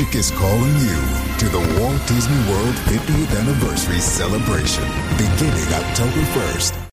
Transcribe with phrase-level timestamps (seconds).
[0.00, 0.96] Magic is calling you
[1.38, 4.84] to the Walt Disney World 50th anniversary celebration
[5.18, 6.89] beginning October 1st.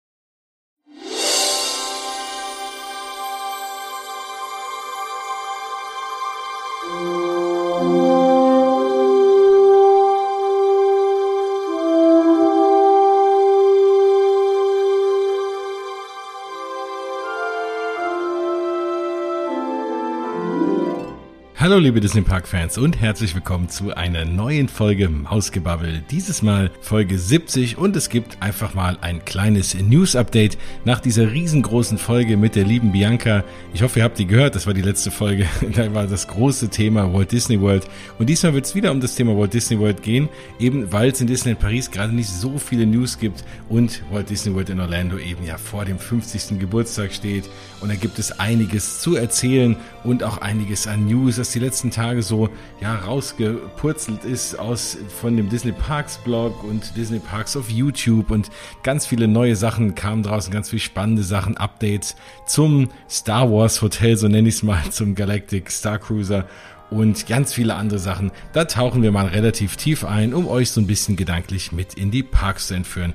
[21.77, 26.01] Hallo liebe Disney Park Fans und herzlich willkommen zu einer neuen Folge Mausgebabbel.
[26.09, 31.31] Dieses Mal Folge 70 und es gibt einfach mal ein kleines News Update nach dieser
[31.31, 33.43] riesengroßen Folge mit der lieben Bianca.
[33.75, 35.45] Ich hoffe, ihr habt die gehört, das war die letzte Folge.
[35.75, 37.87] da war das große Thema Walt Disney World
[38.17, 41.21] und diesmal wird es wieder um das Thema Walt Disney World gehen, eben weil es
[41.21, 45.19] in Disneyland Paris gerade nicht so viele News gibt und Walt Disney World in Orlando
[45.19, 46.57] eben ja vor dem 50.
[46.59, 47.47] Geburtstag steht
[47.81, 51.91] und da gibt es einiges zu erzählen und auch einiges an News, das die letzten
[51.91, 52.47] Tage so
[52.79, 58.49] ja rausgepurzelt ist aus von dem Disney Parks Blog und Disney Parks auf YouTube und
[58.83, 62.15] ganz viele neue Sachen kamen draußen, ganz viele spannende Sachen, Updates
[62.45, 66.45] zum Star Wars Hotel, so nenne ich es mal, zum Galactic Star Cruiser
[66.89, 68.31] und ganz viele andere Sachen.
[68.53, 72.11] Da tauchen wir mal relativ tief ein, um euch so ein bisschen gedanklich mit in
[72.11, 73.13] die Parks zu entführen.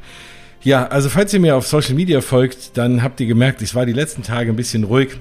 [0.62, 3.86] Ja, also falls ihr mir auf Social Media folgt, dann habt ihr gemerkt, ich war
[3.86, 5.16] die letzten Tage ein bisschen ruhig.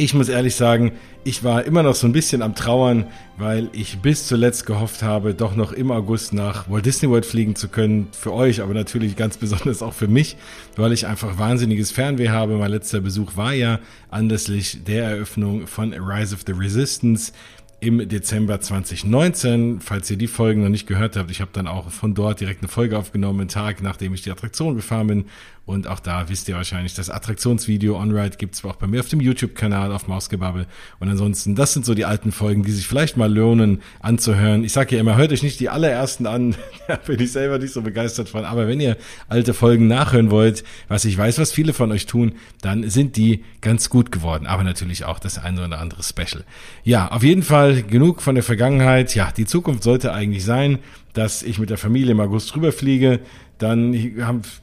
[0.00, 0.92] Ich muss ehrlich sagen,
[1.24, 5.34] ich war immer noch so ein bisschen am Trauern, weil ich bis zuletzt gehofft habe,
[5.34, 8.06] doch noch im August nach Walt Disney World fliegen zu können.
[8.12, 10.36] Für euch, aber natürlich ganz besonders auch für mich,
[10.76, 12.58] weil ich einfach wahnsinniges Fernweh habe.
[12.58, 17.32] Mein letzter Besuch war ja anlässlich der Eröffnung von Rise of the Resistance
[17.80, 19.80] im Dezember 2019.
[19.80, 22.62] Falls ihr die Folgen noch nicht gehört habt, ich habe dann auch von dort direkt
[22.62, 25.24] eine Folge aufgenommen, einen Tag nachdem ich die Attraktion gefahren bin
[25.68, 29.20] und auch da wisst ihr wahrscheinlich, das Attraktionsvideo On-Ride gibt's auch bei mir auf dem
[29.20, 30.66] YouTube-Kanal auf Mausgebabbel.
[30.98, 34.64] Und ansonsten, das sind so die alten Folgen, die sich vielleicht mal lohnen anzuhören.
[34.64, 36.54] Ich sage ja immer, hört euch nicht die allerersten an,
[36.88, 38.46] da bin ich selber nicht so begeistert von.
[38.46, 38.96] Aber wenn ihr
[39.28, 43.44] alte Folgen nachhören wollt, was ich weiß, was viele von euch tun, dann sind die
[43.60, 44.46] ganz gut geworden.
[44.46, 46.44] Aber natürlich auch das eine oder andere Special.
[46.82, 49.14] Ja, auf jeden Fall genug von der Vergangenheit.
[49.14, 50.78] Ja, die Zukunft sollte eigentlich sein,
[51.12, 53.20] dass ich mit der Familie im August rüberfliege.
[53.58, 54.14] Dann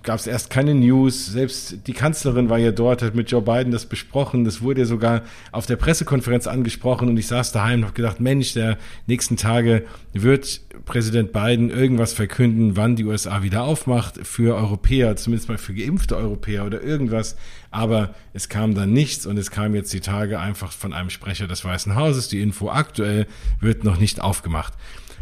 [0.04, 1.26] gab es erst keine News.
[1.26, 4.46] Selbst die Kanzlerin war ja dort, hat mit Joe Biden das besprochen.
[4.46, 7.10] Das wurde ja sogar auf der Pressekonferenz angesprochen.
[7.10, 9.84] Und ich saß daheim und habe gedacht, Mensch, der nächsten Tage
[10.14, 15.74] wird Präsident Biden irgendwas verkünden, wann die USA wieder aufmacht für Europäer, zumindest mal für
[15.74, 17.36] geimpfte Europäer oder irgendwas.
[17.72, 21.48] Aber es kam dann nichts und es kam jetzt die Tage einfach von einem Sprecher
[21.48, 22.30] des Weißen Hauses.
[22.30, 23.28] Die Info aktuell
[23.60, 24.74] wird noch nicht aufgemacht.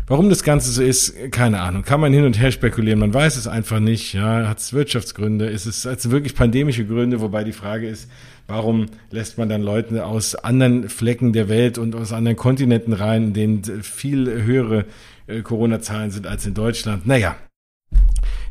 [0.06, 1.84] Warum das Ganze so ist, keine Ahnung.
[1.84, 3.00] Kann man hin und her spekulieren.
[3.00, 4.14] Man weiß es einfach nicht.
[4.14, 5.46] Ja, hat es Wirtschaftsgründe?
[5.46, 7.22] Ist es also wirklich pandemische Gründe?
[7.22, 8.10] Wobei die Frage ist,
[8.48, 13.24] warum lässt man dann Leute aus anderen Flecken der Welt und aus anderen Kontinenten rein,
[13.24, 14.86] in denen viel höhere
[15.28, 17.08] äh, Corona-Zahlen sind als in Deutschland?
[17.08, 17.38] Naja,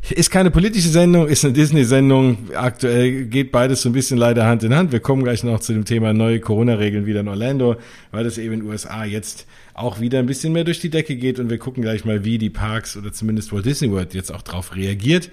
[0.09, 2.49] ist keine politische Sendung, ist eine Disney-Sendung.
[2.55, 4.91] Aktuell geht beides so ein bisschen leider Hand in Hand.
[4.91, 7.77] Wir kommen gleich noch zu dem Thema neue Corona-Regeln wieder in Orlando,
[8.11, 11.15] weil das eben in den USA jetzt auch wieder ein bisschen mehr durch die Decke
[11.15, 14.31] geht und wir gucken gleich mal, wie die Parks oder zumindest Walt Disney World jetzt
[14.31, 15.29] auch drauf reagiert.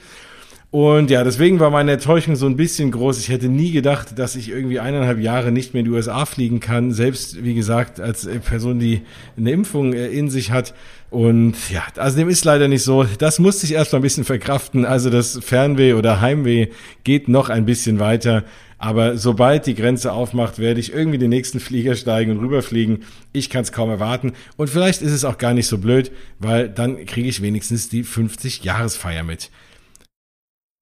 [0.73, 3.19] Und ja, deswegen war meine Enttäuschung so ein bisschen groß.
[3.19, 6.61] Ich hätte nie gedacht, dass ich irgendwie eineinhalb Jahre nicht mehr in die USA fliegen
[6.61, 6.93] kann.
[6.93, 9.03] Selbst, wie gesagt, als Person, die
[9.37, 10.73] eine Impfung äh, in sich hat.
[11.11, 13.05] Und ja, also dem ist leider nicht so.
[13.19, 14.85] Das musste ich erst mal ein bisschen verkraften.
[14.85, 16.69] Also das Fernweh oder Heimweh
[17.03, 18.45] geht noch ein bisschen weiter.
[18.83, 23.05] Aber sobald die Grenze aufmacht, werde ich irgendwie den nächsten Flieger steigen und rüberfliegen.
[23.31, 24.33] Ich kann es kaum erwarten.
[24.57, 28.05] Und vielleicht ist es auch gar nicht so blöd, weil dann kriege ich wenigstens die
[28.05, 29.51] 50-Jahresfeier mit.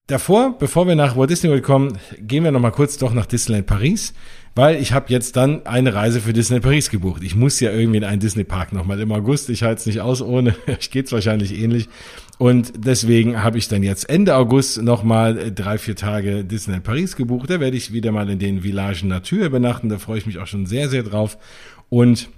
[0.08, 3.26] Davor, bevor wir nach Walt Disney World kommen, gehen wir noch mal kurz doch nach
[3.26, 4.14] Disneyland Paris,
[4.54, 7.22] weil ich habe jetzt dann eine Reise für Disneyland Paris gebucht.
[7.22, 9.50] Ich muss ja irgendwie in einen Disney Park noch mal im August.
[9.50, 10.56] Ich halte es nicht aus ohne.
[10.80, 11.90] Ich geht's wahrscheinlich ähnlich.
[12.38, 17.14] Und deswegen habe ich dann jetzt Ende August noch mal drei, vier Tage Disneyland Paris
[17.14, 17.50] gebucht.
[17.50, 19.90] Da werde ich wieder mal in den Villagen Natur übernachten.
[19.90, 21.36] Da freue ich mich auch schon sehr, sehr drauf.
[21.90, 22.30] Und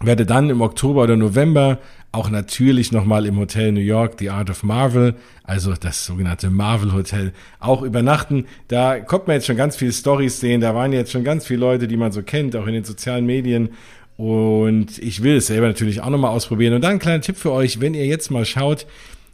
[0.00, 1.78] werde dann im Oktober oder November
[2.12, 5.14] auch natürlich nochmal im Hotel New York, The Art of Marvel,
[5.44, 8.46] also das sogenannte Marvel Hotel, auch übernachten.
[8.68, 10.60] Da kommt man jetzt schon ganz viele Stories sehen.
[10.60, 13.26] Da waren jetzt schon ganz viele Leute, die man so kennt, auch in den sozialen
[13.26, 13.70] Medien.
[14.16, 16.74] Und ich will es selber natürlich auch nochmal ausprobieren.
[16.74, 18.86] Und dann ein kleiner Tipp für euch, wenn ihr jetzt mal schaut,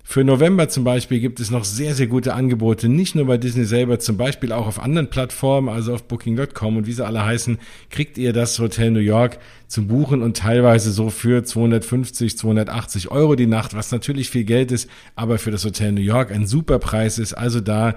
[0.06, 3.64] für November zum Beispiel gibt es noch sehr, sehr gute Angebote, nicht nur bei Disney
[3.64, 7.58] selber, zum Beispiel auch auf anderen Plattformen, also auf Booking.com und wie sie alle heißen,
[7.88, 13.34] kriegt ihr das Hotel New York zum Buchen und teilweise so für 250, 280 Euro
[13.34, 16.78] die Nacht, was natürlich viel Geld ist, aber für das Hotel New York ein super
[16.78, 17.32] Preis ist.
[17.32, 17.94] Also da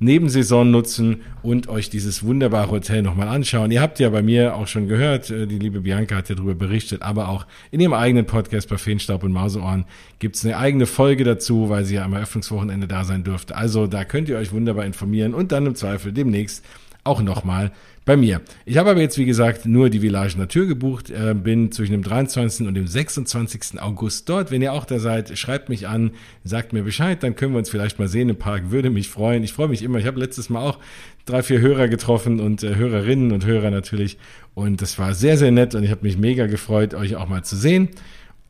[0.00, 3.70] Nebensaison nutzen und euch dieses wunderbare Hotel nochmal anschauen.
[3.70, 6.54] Ihr habt ja bei mir auch schon gehört, äh, die liebe Bianca hat ja darüber
[6.54, 9.84] berichtet, aber auch in ihrem eigenen Podcast bei Feenstaub und Mauseohren
[10.20, 13.56] gibt's eine eigene Folge dazu, weil sie ja am Eröffnungswochenende da sein dürfte.
[13.56, 16.64] Also da könnt ihr euch wunderbar informieren und dann im Zweifel demnächst
[17.02, 17.72] auch nochmal
[18.08, 18.40] bei mir.
[18.64, 22.02] Ich habe aber jetzt, wie gesagt, nur die Village Natur gebucht, äh, bin zwischen dem
[22.02, 22.66] 23.
[22.66, 23.78] und dem 26.
[23.82, 24.50] August dort.
[24.50, 26.12] Wenn ihr auch da seid, schreibt mich an,
[26.42, 28.70] sagt mir Bescheid, dann können wir uns vielleicht mal sehen im Park.
[28.70, 29.44] Würde mich freuen.
[29.44, 29.98] Ich freue mich immer.
[29.98, 30.78] Ich habe letztes Mal auch
[31.26, 34.16] drei, vier Hörer getroffen und äh, Hörerinnen und Hörer natürlich.
[34.54, 37.44] Und das war sehr, sehr nett und ich habe mich mega gefreut, euch auch mal
[37.44, 37.90] zu sehen.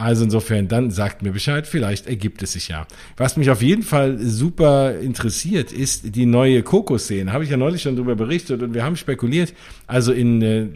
[0.01, 2.87] Also insofern, dann sagt mir Bescheid, vielleicht ergibt es sich ja.
[3.17, 7.33] Was mich auf jeden Fall super interessiert, ist die neue Coco-Szene.
[7.33, 9.55] Habe ich ja neulich schon drüber berichtet und wir haben spekuliert,
[9.89, 10.69] also in äh,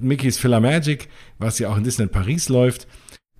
[0.00, 2.88] Mickey's Filler Magic, was ja auch in Disneyland Paris läuft,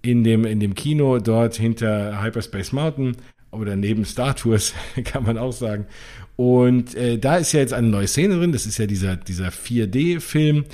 [0.02, 3.16] in dem, in dem Kino dort hinter Hyperspace Mountain
[3.50, 4.72] oder neben Star Tours,
[5.04, 5.86] kann man auch sagen.
[6.36, 9.48] Und äh, da ist ja jetzt eine neue Szene drin, das ist ja dieser, dieser
[9.48, 10.64] 4D-Film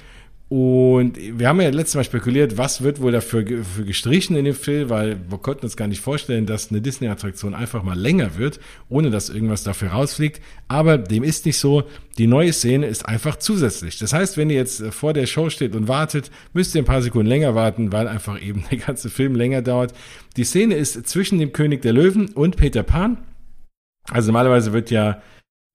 [0.50, 4.56] und wir haben ja letztes Mal spekuliert, was wird wohl dafür für gestrichen in dem
[4.56, 8.58] Film, weil wir konnten uns gar nicht vorstellen, dass eine Disney-Attraktion einfach mal länger wird,
[8.88, 10.42] ohne dass irgendwas dafür rausfliegt.
[10.66, 11.84] Aber dem ist nicht so.
[12.18, 14.00] Die neue Szene ist einfach zusätzlich.
[14.00, 17.02] Das heißt, wenn ihr jetzt vor der Show steht und wartet, müsst ihr ein paar
[17.02, 19.94] Sekunden länger warten, weil einfach eben der ganze Film länger dauert.
[20.36, 23.18] Die Szene ist zwischen dem König der Löwen und Peter Pan.
[24.10, 25.22] Also normalerweise wird ja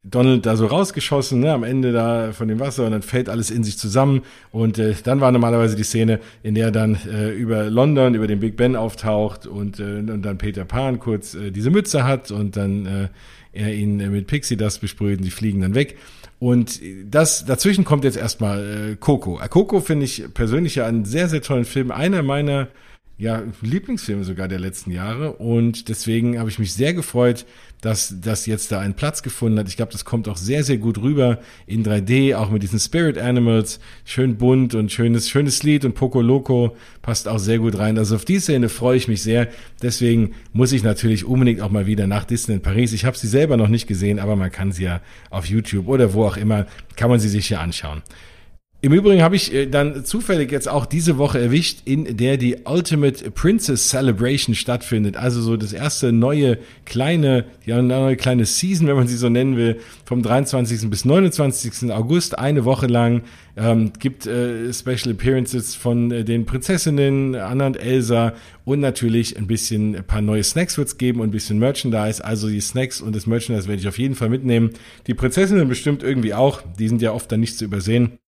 [0.09, 3.49] Donald da so rausgeschossen, ne, am Ende da von dem Wasser und dann fällt alles
[3.49, 4.21] in sich zusammen
[4.51, 8.39] und äh, dann war normalerweise die Szene, in der dann äh, über London, über den
[8.39, 12.55] Big Ben auftaucht und, äh, und dann Peter Pan kurz äh, diese Mütze hat und
[12.55, 13.07] dann äh,
[13.51, 15.97] er ihn äh, mit Pixie das besprüht und die fliegen dann weg.
[16.37, 19.39] Und das dazwischen kommt jetzt erstmal äh, Coco.
[19.39, 21.91] Äh, Coco finde ich persönlich ja einen sehr, sehr tollen Film.
[21.91, 22.67] Einer meiner
[23.17, 25.33] ja, Lieblingsfilme sogar der letzten Jahre.
[25.33, 27.45] Und deswegen habe ich mich sehr gefreut,
[27.85, 29.67] dass das jetzt da einen Platz gefunden hat.
[29.67, 31.37] Ich glaube, das kommt auch sehr, sehr gut rüber
[31.67, 33.79] in 3D, auch mit diesen Spirit Animals.
[34.05, 37.99] Schön bunt und schönes, schönes Lied und Poco Loco passt auch sehr gut rein.
[37.99, 39.49] Also auf die Szene freue ich mich sehr.
[39.83, 42.91] Deswegen muss ich natürlich unbedingt auch mal wieder nach Disney in Paris.
[42.91, 46.15] Ich habe sie selber noch nicht gesehen, aber man kann sie ja auf YouTube oder
[46.15, 46.65] wo auch immer,
[46.95, 48.01] kann man sie sich hier anschauen.
[48.85, 52.57] Im Übrigen habe ich äh, dann zufällig jetzt auch diese Woche erwischt, in der die
[52.65, 55.17] Ultimate Princess Celebration stattfindet.
[55.17, 59.57] Also so das erste neue kleine, ja, neue kleine Season, wenn man sie so nennen
[59.57, 60.87] will, vom 23.
[60.87, 61.91] bis 29.
[61.91, 63.23] August, eine Woche lang.
[63.57, 68.33] Ähm, gibt äh, Special Appearances von äh, den Prinzessinnen, Anna und Elsa
[68.65, 72.23] und natürlich ein bisschen, ein paar neue Snacks wird's geben und ein bisschen Merchandise.
[72.23, 74.73] Also die Snacks und das Merchandise werde ich auf jeden Fall mitnehmen.
[75.07, 76.61] Die Prinzessinnen bestimmt irgendwie auch.
[76.77, 78.19] Die sind ja oft dann nicht zu übersehen.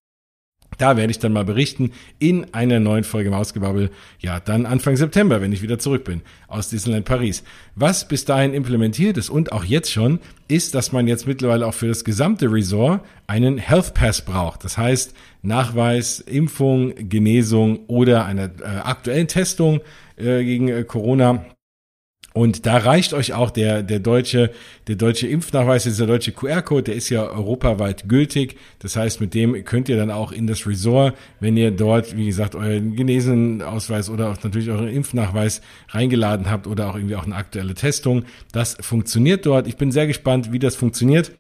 [0.77, 3.89] Da werde ich dann mal berichten in einer neuen Folge Mausgebabbel.
[4.19, 7.43] Ja, dann Anfang September, wenn ich wieder zurück bin aus Disneyland Paris.
[7.75, 11.73] Was bis dahin implementiert ist und auch jetzt schon, ist, dass man jetzt mittlerweile auch
[11.73, 14.63] für das gesamte Resort einen Health Pass braucht.
[14.63, 19.81] Das heißt, Nachweis, Impfung, Genesung oder einer äh, aktuellen Testung
[20.15, 21.45] äh, gegen äh, Corona
[22.37, 24.51] und da reicht euch auch der, der deutsche,
[24.87, 28.57] der deutsche Impfnachweis, dieser deutsche QR-Code, der ist ja europaweit gültig.
[28.77, 32.27] Das heißt, mit dem könnt ihr dann auch in das Resort, wenn ihr dort, wie
[32.27, 37.33] gesagt, euren Genesenausweis oder auch natürlich euren Impfnachweis reingeladen habt oder auch irgendwie auch eine
[37.33, 38.23] aktuelle Testung.
[38.51, 39.65] Das funktioniert dort.
[39.65, 41.31] Ich bin sehr gespannt, wie das funktioniert.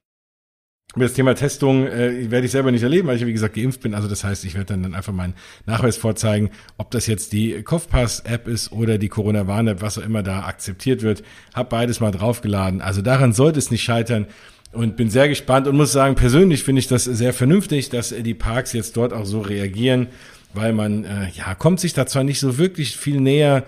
[0.95, 3.81] Über das Thema Testung äh, werde ich selber nicht erleben, weil ich, wie gesagt, geimpft
[3.81, 3.93] bin.
[3.93, 5.33] Also das heißt, ich werde dann, dann einfach meinen
[5.65, 10.43] Nachweis vorzeigen, ob das jetzt die Kopfpass-App ist oder die Corona-Warn-App, was auch immer da
[10.43, 11.23] akzeptiert wird.
[11.53, 12.81] Hab beides mal draufgeladen.
[12.81, 14.27] Also daran sollte es nicht scheitern
[14.71, 18.33] und bin sehr gespannt und muss sagen, persönlich finde ich das sehr vernünftig, dass die
[18.33, 20.07] Parks jetzt dort auch so reagieren,
[20.53, 23.65] weil man, äh, ja, kommt sich da zwar nicht so wirklich viel näher,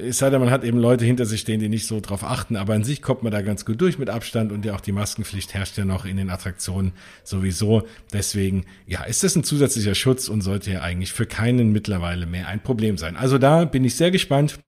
[0.00, 2.56] es sei denn, man hat eben Leute hinter sich stehen, die nicht so drauf achten,
[2.56, 4.92] aber an sich kommt man da ganz gut durch mit Abstand und ja auch die
[4.92, 6.92] Maskenpflicht herrscht ja noch in den Attraktionen
[7.24, 7.86] sowieso.
[8.12, 12.48] Deswegen, ja, ist das ein zusätzlicher Schutz und sollte ja eigentlich für keinen mittlerweile mehr
[12.48, 13.16] ein Problem sein.
[13.16, 14.58] Also da bin ich sehr gespannt,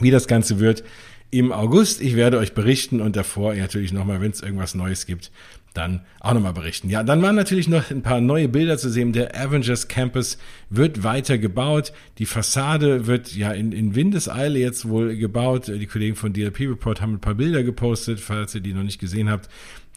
[0.00, 0.82] wie das Ganze wird
[1.30, 2.00] im August.
[2.00, 5.30] Ich werde euch berichten und davor natürlich nochmal, wenn es irgendwas Neues gibt,
[5.74, 6.90] dann auch nochmal berichten.
[6.90, 9.12] Ja, dann waren natürlich noch ein paar neue Bilder zu sehen.
[9.12, 11.92] Der Avengers Campus wird weiter gebaut.
[12.18, 15.68] Die Fassade wird ja in, in Windeseile jetzt wohl gebaut.
[15.68, 18.98] Die Kollegen von DLP Report haben ein paar Bilder gepostet, falls ihr die noch nicht
[18.98, 19.48] gesehen habt.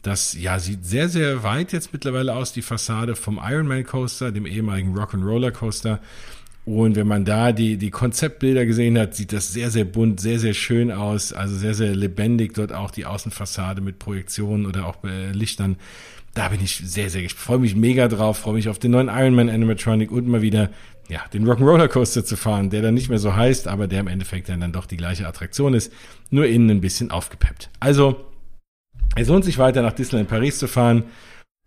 [0.02, 4.44] Das ja sieht sehr, sehr weit jetzt mittlerweile aus, die Fassade vom Ironman Coaster, dem
[4.44, 6.00] ehemaligen Rock'n'Roller Coaster.
[6.64, 10.38] Und wenn man da die, die Konzeptbilder gesehen hat, sieht das sehr, sehr bunt, sehr,
[10.38, 11.32] sehr schön aus.
[11.32, 15.76] Also sehr, sehr lebendig dort auch die Außenfassade mit Projektionen oder auch äh, Lichtern.
[16.32, 17.44] Da bin ich sehr, sehr gespannt.
[17.44, 20.70] Freue mich mega drauf, freue mich auf den neuen Ironman Animatronic und mal wieder
[21.08, 24.08] ja, den Rock'n'Roller Coaster zu fahren, der dann nicht mehr so heißt, aber der im
[24.08, 25.92] Endeffekt dann, dann doch die gleiche Attraktion ist,
[26.30, 27.68] nur innen ein bisschen aufgepeppt.
[27.78, 28.24] Also
[29.16, 31.04] Es lohnt sich weiter nach Disneyland Paris zu fahren.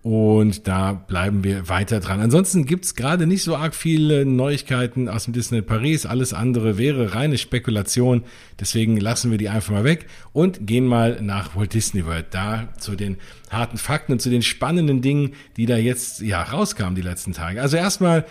[0.04, 2.22] Und da bleiben wir weiter dran.
[2.22, 6.06] Ansonsten gibt's gerade nicht so arg viele Neuigkeiten aus dem Disney Paris.
[6.06, 8.24] Alles andere wäre reine Spekulation.
[8.60, 12.27] Deswegen lassen wir die einfach mal weg und gehen mal nach Walt Disney World.
[12.30, 13.18] Da zu den
[13.50, 17.62] harten Fakten und zu den spannenden Dingen, die da jetzt ja rauskamen die letzten Tage.
[17.62, 18.25] Also erstmal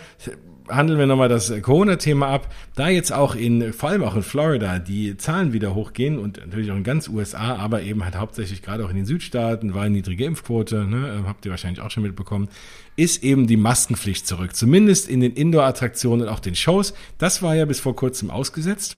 [0.69, 2.53] handeln wir nochmal das Corona-Thema ab.
[2.75, 6.71] Da jetzt auch in, vor allem auch in Florida, die Zahlen wieder hochgehen und natürlich
[6.71, 10.25] auch in ganz USA, aber eben halt hauptsächlich gerade auch in den Südstaaten, weil niedrige
[10.25, 12.49] Impfquote, ne, habt ihr wahrscheinlich auch schon mitbekommen,
[12.95, 14.55] ist eben die Maskenpflicht zurück.
[14.55, 16.93] Zumindest in den Indoor-Attraktionen und auch den Shows.
[17.17, 18.97] Das war ja bis vor kurzem ausgesetzt.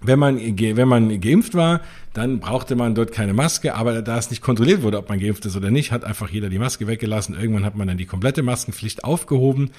[0.00, 1.80] Wenn man, wenn man geimpft war,
[2.14, 5.44] dann brauchte man dort keine Maske, aber da es nicht kontrolliert wurde, ob man geimpft
[5.46, 7.34] ist oder nicht, hat einfach jeder die Maske weggelassen.
[7.34, 9.70] Irgendwann hat man dann die komplette Maskenpflicht aufgehoben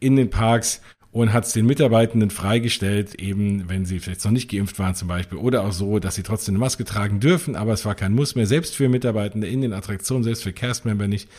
[0.00, 0.80] in den Parks
[1.12, 5.08] und hat es den Mitarbeitenden freigestellt, eben wenn sie vielleicht noch nicht geimpft waren zum
[5.08, 8.14] Beispiel, oder auch so, dass sie trotzdem eine Maske tragen dürfen, aber es war kein
[8.14, 11.30] Muss mehr, selbst für Mitarbeitende in den Attraktionen, selbst für Castmember nicht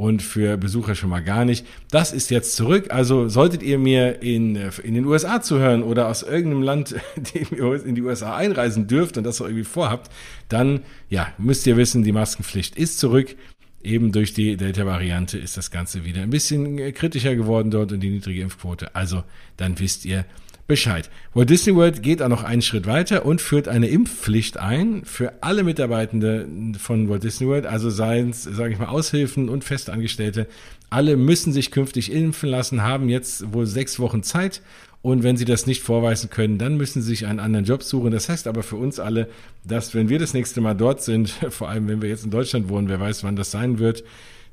[0.00, 1.66] und für Besucher schon mal gar nicht.
[1.90, 2.86] Das ist jetzt zurück.
[2.88, 6.94] Also solltet ihr mir in, in den USA zuhören oder aus irgendeinem Land,
[7.34, 10.10] dem ihr in die USA einreisen dürft und das auch irgendwie vorhabt,
[10.48, 13.36] dann ja, müsst ihr wissen, die Maskenpflicht ist zurück.
[13.82, 18.00] Eben durch die Delta-Variante ist das Ganze wieder ein bisschen äh, kritischer geworden dort und
[18.00, 18.94] die niedrige Impfquote.
[18.94, 19.24] Also
[19.56, 20.26] dann wisst ihr
[20.70, 21.10] Bescheid.
[21.34, 25.32] Walt Disney World geht auch noch einen Schritt weiter und führt eine Impfpflicht ein für
[25.42, 26.46] alle Mitarbeitende
[26.78, 30.46] von Walt Disney World, also seien es, sage ich mal, Aushilfen und Festangestellte.
[30.88, 34.62] Alle müssen sich künftig impfen lassen, haben jetzt wohl sechs Wochen Zeit
[35.02, 38.10] und wenn sie das nicht vorweisen können, dann müssen sie sich einen anderen Job suchen.
[38.10, 39.28] Das heißt aber für uns alle,
[39.64, 42.68] dass wenn wir das nächste Mal dort sind, vor allem wenn wir jetzt in Deutschland
[42.68, 44.04] wohnen, wer weiß, wann das sein wird,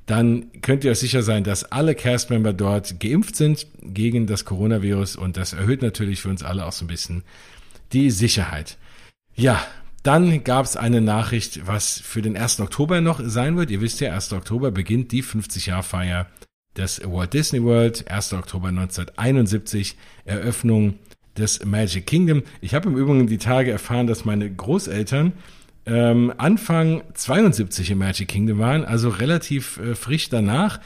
[0.05, 5.17] dann könnt ihr euch sicher sein, dass alle Castmember dort geimpft sind gegen das Coronavirus
[5.17, 7.23] und das erhöht natürlich für uns alle auch so ein bisschen
[7.91, 8.77] die Sicherheit.
[9.35, 9.61] Ja,
[10.03, 12.61] dann gab es eine Nachricht, was für den 1.
[12.61, 13.69] Oktober noch sein wird.
[13.69, 14.31] Ihr wisst ja, 1.
[14.31, 16.27] Oktober beginnt die 50-Jahr-Feier
[16.77, 18.33] des Walt Disney World, 1.
[18.33, 20.95] Oktober 1971, Eröffnung
[21.37, 22.43] des Magic Kingdom.
[22.61, 25.33] Ich habe im Übrigen die Tage erfahren, dass meine Großeltern
[25.85, 30.79] ähm, Anfang 72 im Magic Kingdom waren, also relativ äh, frisch danach.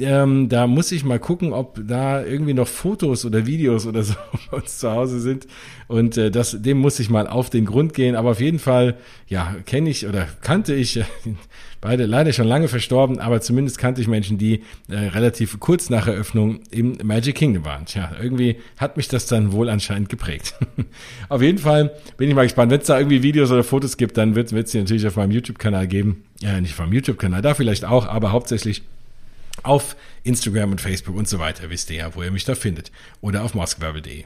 [0.00, 4.14] Ähm, da muss ich mal gucken, ob da irgendwie noch Fotos oder Videos oder so
[4.50, 5.46] bei uns zu Hause sind.
[5.86, 8.16] Und äh, das, dem muss ich mal auf den Grund gehen.
[8.16, 8.96] Aber auf jeden Fall,
[9.28, 11.00] ja, kenne ich oder kannte ich
[11.80, 16.08] beide leider schon lange verstorben, aber zumindest kannte ich Menschen, die äh, relativ kurz nach
[16.08, 17.86] Eröffnung im Magic Kingdom waren.
[17.86, 20.54] Tja, irgendwie hat mich das dann wohl anscheinend geprägt.
[21.28, 22.72] auf jeden Fall bin ich mal gespannt.
[22.72, 25.30] Wenn es da irgendwie Videos oder Fotos gibt, dann wird es sie natürlich auf meinem
[25.30, 26.24] YouTube-Kanal geben.
[26.40, 28.82] Ja, nicht auf meinem YouTube-Kanal, da vielleicht auch, aber hauptsächlich
[29.62, 32.90] auf Instagram und Facebook und so weiter, wisst ihr ja, wo ihr mich da findet.
[33.20, 34.24] Oder auf moskwerbel.de.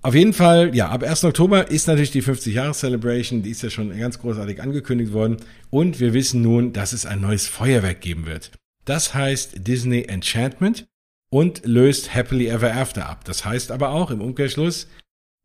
[0.00, 1.24] Auf jeden Fall, ja, ab 1.
[1.24, 5.38] Oktober ist natürlich die 50-Jahres-Celebration, die ist ja schon ganz großartig angekündigt worden.
[5.70, 8.52] Und wir wissen nun, dass es ein neues Feuerwerk geben wird.
[8.84, 10.86] Das heißt Disney Enchantment
[11.30, 13.24] und löst Happily Ever After ab.
[13.24, 14.88] Das heißt aber auch im Umkehrschluss,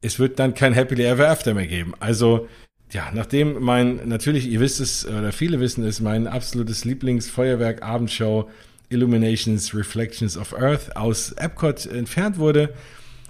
[0.01, 1.93] es wird dann kein Happily Ever After mehr geben.
[1.99, 2.47] Also,
[2.91, 8.49] ja, nachdem mein, natürlich, ihr wisst es, oder viele wissen es, mein absolutes Lieblingsfeuerwerk Abendshow
[8.93, 12.73] Illuminations Reflections of Earth aus Epcot entfernt wurde,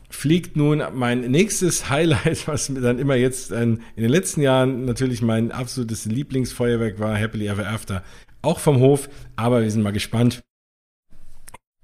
[0.10, 5.22] fliegt nun mein nächstes Highlight, was mir dann immer jetzt in den letzten Jahren natürlich
[5.22, 8.03] mein absolutes Lieblingsfeuerwerk war, Happily Ever After,
[8.41, 10.43] auch vom Hof, aber wir sind mal gespannt.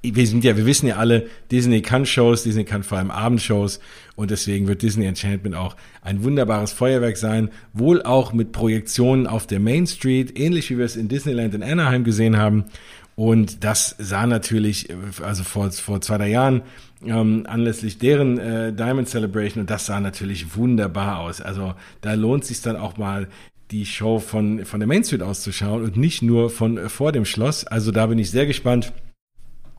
[0.01, 3.81] Wir sind ja, wir wissen ja alle, Disney kann Shows, Disney kann vor allem Abendshows
[4.15, 9.45] und deswegen wird Disney Enchantment auch ein wunderbares Feuerwerk sein, wohl auch mit Projektionen auf
[9.45, 12.65] der Main Street, ähnlich wie wir es in Disneyland in Anaheim gesehen haben.
[13.19, 14.88] Und das sah natürlich,
[15.21, 16.61] also vor, vor zwei, drei Jahren,
[17.05, 21.41] ähm, anlässlich deren äh, Diamond Celebration, und das sah natürlich wunderbar aus.
[21.41, 23.27] Also da lohnt sich dann auch mal
[23.71, 27.25] die Show von, von der Main Street auszuschauen und nicht nur von äh, vor dem
[27.25, 27.67] Schloss.
[27.67, 28.93] Also da bin ich sehr gespannt.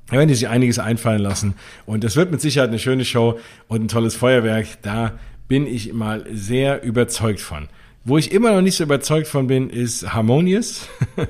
[0.09, 1.55] Da werden die sich einiges einfallen lassen.
[1.87, 4.67] Und es wird mit Sicherheit eine schöne Show und ein tolles Feuerwerk.
[4.83, 5.19] Da
[5.49, 7.71] bin ich mal sehr überzeugt von.
[8.05, 10.89] Wo ich immer noch nicht so überzeugt von bin, ist Harmonious.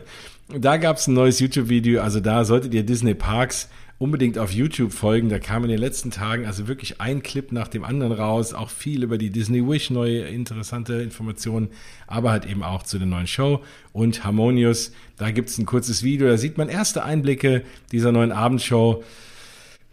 [0.59, 4.92] da gab es ein neues YouTube-Video, also da solltet ihr Disney Parks unbedingt auf YouTube
[4.92, 5.28] folgen.
[5.28, 8.71] Da kam in den letzten Tagen also wirklich ein Clip nach dem anderen raus, auch
[8.71, 11.69] viel über die Disney Wish, neue interessante Informationen,
[12.07, 14.92] aber halt eben auch zu der neuen Show und Harmonious.
[15.19, 19.04] Da gibt's ein kurzes Video, da sieht man erste Einblicke dieser neuen Abendshow.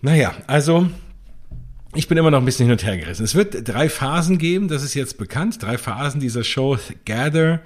[0.01, 0.89] Naja, also
[1.93, 3.25] ich bin immer noch ein bisschen hin und her gerissen.
[3.25, 5.61] Es wird drei Phasen geben, das ist jetzt bekannt.
[5.61, 6.77] Drei Phasen dieser Show.
[7.03, 7.61] Gather,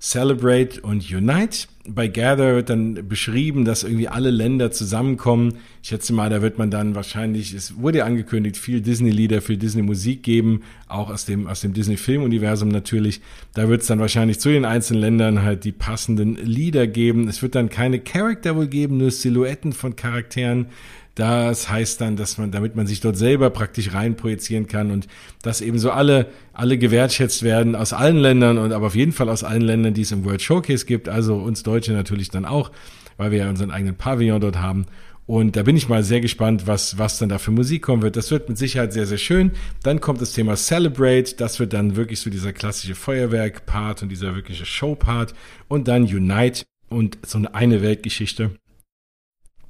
[0.00, 1.68] Celebrate und Unite.
[1.86, 5.58] Bei Gather wird dann beschrieben, dass irgendwie alle Länder zusammenkommen.
[5.82, 10.22] Ich schätze mal, da wird man dann wahrscheinlich, es wurde angekündigt, viel Disney-Lieder, viel Disney-Musik
[10.22, 13.20] geben, auch aus dem, aus dem Disney-Film-Universum natürlich.
[13.52, 17.28] Da wird es dann wahrscheinlich zu den einzelnen Ländern halt die passenden Lieder geben.
[17.28, 20.68] Es wird dann keine Charakter wohl geben, nur Silhouetten von Charakteren.
[21.14, 25.06] Das heißt dann, dass man, damit man sich dort selber praktisch reinprojizieren kann und
[25.42, 29.28] dass eben so alle, alle gewertschätzt werden aus allen Ländern und aber auf jeden Fall
[29.28, 32.72] aus allen Ländern, die es im World Showcase gibt, also uns Deutsche natürlich dann auch,
[33.16, 34.86] weil wir ja unseren eigenen Pavillon dort haben.
[35.26, 38.16] Und da bin ich mal sehr gespannt, was, was dann da für Musik kommen wird.
[38.16, 39.52] Das wird mit Sicherheit sehr, sehr schön.
[39.82, 41.36] Dann kommt das Thema Celebrate.
[41.36, 45.34] Das wird dann wirklich so dieser klassische Feuerwerk-Part und dieser wirkliche Show-Part.
[45.66, 48.50] Und dann Unite und so eine eine Weltgeschichte.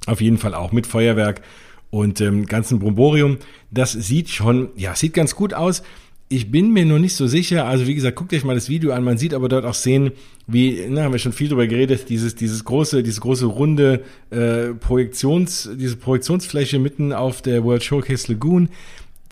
[0.06, 1.40] Auf jeden Fall auch mit Feuerwerk
[1.90, 3.38] und ähm, ganzen Bromborium.
[3.70, 5.82] Das sieht schon, ja, sieht ganz gut aus.
[6.28, 7.66] Ich bin mir nur nicht so sicher.
[7.66, 9.04] Also wie gesagt, guckt euch mal das Video an.
[9.04, 10.12] Man sieht aber dort auch sehen,
[10.46, 14.74] wie, na, haben wir schon viel drüber geredet, dieses, dieses große, diese große runde äh,
[14.74, 18.68] Projektions, diese Projektionsfläche mitten auf der World Showcase Lagoon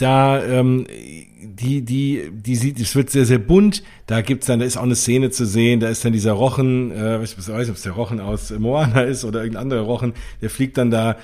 [0.03, 3.83] da ähm, die die die sieht es wird sehr sehr bunt.
[4.07, 5.81] Da gibt's dann da ist auch eine Szene zu sehen.
[5.81, 9.03] Da ist dann dieser Rochen äh, ich weiß nicht ob es der Rochen aus Moana
[9.13, 11.17] ist oder irgendein anderer Rochen der fliegt dann da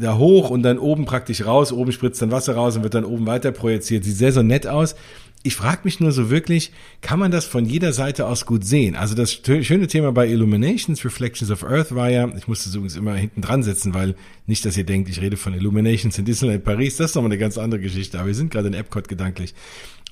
[0.00, 1.72] da hoch und dann oben praktisch raus.
[1.72, 4.04] Oben spritzt dann Wasser raus und wird dann oben weiter projiziert.
[4.04, 4.94] Sieht sehr so nett aus
[5.44, 8.94] ich frage mich nur so wirklich, kann man das von jeder Seite aus gut sehen?
[8.94, 12.96] Also das schöne Thema bei Illuminations, Reflections of Earth war ja, ich musste es übrigens
[12.96, 14.14] immer hinten dran setzen, weil
[14.46, 17.38] nicht, dass ihr denkt, ich rede von Illuminations in Disneyland Paris, das ist nochmal eine
[17.38, 19.54] ganz andere Geschichte, aber wir sind gerade in Epcot gedanklich.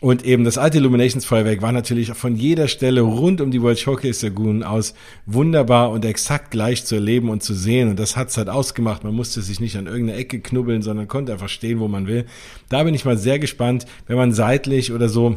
[0.01, 3.79] Und eben das alte Illuminations Feuerwerk war natürlich von jeder Stelle rund um die World
[3.79, 4.95] Showcase Lagoon aus
[5.27, 7.91] wunderbar und exakt gleich zu erleben und zu sehen.
[7.91, 9.05] Und das hat's halt ausgemacht.
[9.05, 12.25] Man musste sich nicht an irgendeine Ecke knubbeln, sondern konnte einfach stehen, wo man will.
[12.71, 15.37] Da bin ich mal sehr gespannt, wenn man seitlich oder so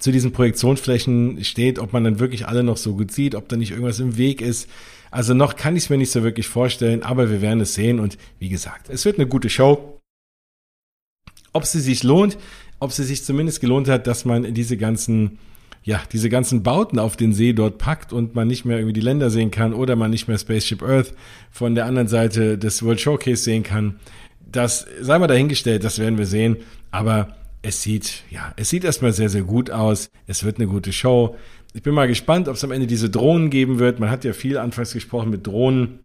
[0.00, 3.56] zu diesen Projektionsflächen steht, ob man dann wirklich alle noch so gut sieht, ob da
[3.56, 4.68] nicht irgendwas im Weg ist.
[5.12, 8.00] Also noch kann ich es mir nicht so wirklich vorstellen, aber wir werden es sehen.
[8.00, 10.00] Und wie gesagt, es wird eine gute Show.
[11.52, 12.36] Ob sie sich lohnt,
[12.80, 15.38] ob sie sich zumindest gelohnt hat, dass man diese ganzen
[15.82, 19.00] ja, diese ganzen Bauten auf den See dort packt und man nicht mehr irgendwie die
[19.00, 21.14] Länder sehen kann oder man nicht mehr Spaceship Earth
[21.50, 23.98] von der anderen Seite des World Showcase sehen kann.
[24.40, 26.58] Das sei mal dahingestellt, das werden wir sehen.
[26.90, 30.10] Aber es sieht, ja, es sieht erstmal sehr, sehr gut aus.
[30.26, 31.36] Es wird eine gute Show.
[31.72, 34.00] Ich bin mal gespannt, ob es am Ende diese Drohnen geben wird.
[34.00, 36.00] Man hat ja viel anfangs gesprochen mit Drohnen.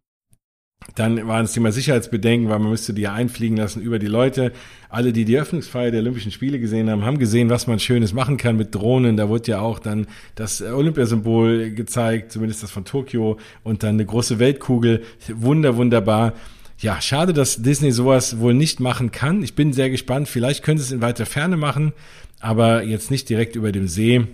[0.95, 4.53] Dann war das Thema Sicherheitsbedenken, weil man müsste die ja einfliegen lassen über die Leute.
[4.89, 8.37] Alle, die die Eröffnungsfeier der Olympischen Spiele gesehen haben, haben gesehen, was man Schönes machen
[8.37, 9.17] kann mit Drohnen.
[9.17, 14.05] Da wurde ja auch dann das Olympiasymbol gezeigt, zumindest das von Tokio, und dann eine
[14.05, 15.03] große Weltkugel.
[15.27, 16.33] Wunder, wunderbar.
[16.79, 19.43] Ja, schade, dass Disney sowas wohl nicht machen kann.
[19.43, 20.29] Ich bin sehr gespannt.
[20.29, 21.93] Vielleicht können sie es in weiter Ferne machen,
[22.39, 24.27] aber jetzt nicht direkt über dem See.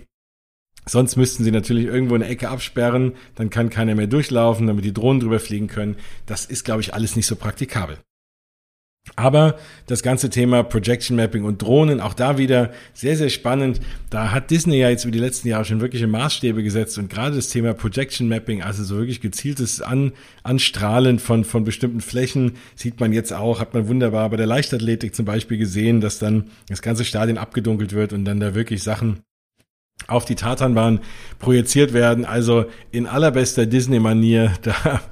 [0.84, 4.94] Sonst müssten sie natürlich irgendwo eine Ecke absperren, dann kann keiner mehr durchlaufen, damit die
[4.94, 5.96] Drohnen drüber fliegen können.
[6.26, 7.98] Das ist, glaube ich, alles nicht so praktikabel.
[9.16, 13.80] Aber das ganze Thema Projection Mapping und Drohnen, auch da wieder sehr, sehr spannend.
[14.10, 17.34] Da hat Disney ja jetzt über die letzten Jahre schon wirkliche Maßstäbe gesetzt und gerade
[17.34, 20.12] das Thema Projection Mapping, also so wirklich gezieltes An
[20.44, 25.16] Anstrahlen von, von bestimmten Flächen, sieht man jetzt auch, hat man wunderbar bei der Leichtathletik
[25.16, 29.18] zum Beispiel gesehen, dass dann das ganze Stadion abgedunkelt wird und dann da wirklich Sachen
[30.08, 31.00] auf die Tatanbahn
[31.38, 32.24] projiziert werden.
[32.24, 35.02] Also in allerbester Disney-Manier, da,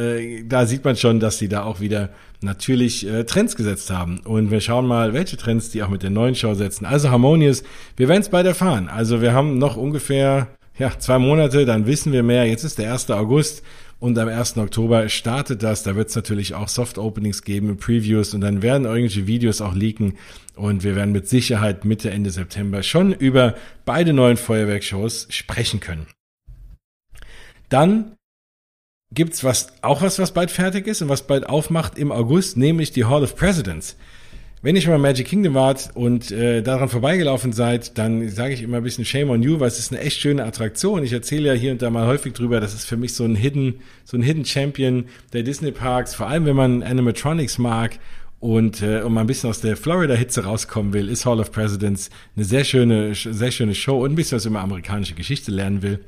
[0.00, 4.20] äh, da sieht man schon, dass sie da auch wieder natürlich äh, Trends gesetzt haben.
[4.20, 6.84] Und wir schauen mal, welche Trends die auch mit der neuen Show setzen.
[6.84, 7.62] Also Harmonious,
[7.96, 8.88] wir werden es bald erfahren.
[8.88, 12.46] Also wir haben noch ungefähr ja, zwei Monate, dann wissen wir mehr.
[12.46, 13.10] Jetzt ist der 1.
[13.10, 13.62] August
[14.00, 14.56] und am 1.
[14.58, 15.82] Oktober startet das.
[15.82, 20.14] Da wird es natürlich auch Soft-Openings geben, Previews und dann werden irgendwelche Videos auch leaken.
[20.54, 26.06] Und wir werden mit Sicherheit Mitte, Ende September schon über beide neuen Feuerwerkshows sprechen können.
[27.68, 28.16] Dann
[29.12, 32.92] gibt's was, auch was, was bald fertig ist und was bald aufmacht im August, nämlich
[32.92, 33.96] die Hall of Presidents.
[34.60, 38.62] Wenn ihr schon mal Magic Kingdom wart und äh, daran vorbeigelaufen seid, dann sage ich
[38.62, 41.04] immer ein bisschen Shame on you, weil es ist eine echt schöne Attraktion.
[41.04, 43.36] Ich erzähle ja hier und da mal häufig drüber, das ist für mich so ein
[43.36, 48.00] Hidden, so ein Hidden Champion der Disney Parks, vor allem wenn man Animatronics mag
[48.40, 52.44] und äh, um ein bisschen aus der Florida-Hitze rauskommen will, ist Hall of Presidents eine
[52.44, 56.04] sehr schöne, sehr schöne Show und ein bisschen was über amerikanische Geschichte lernen will.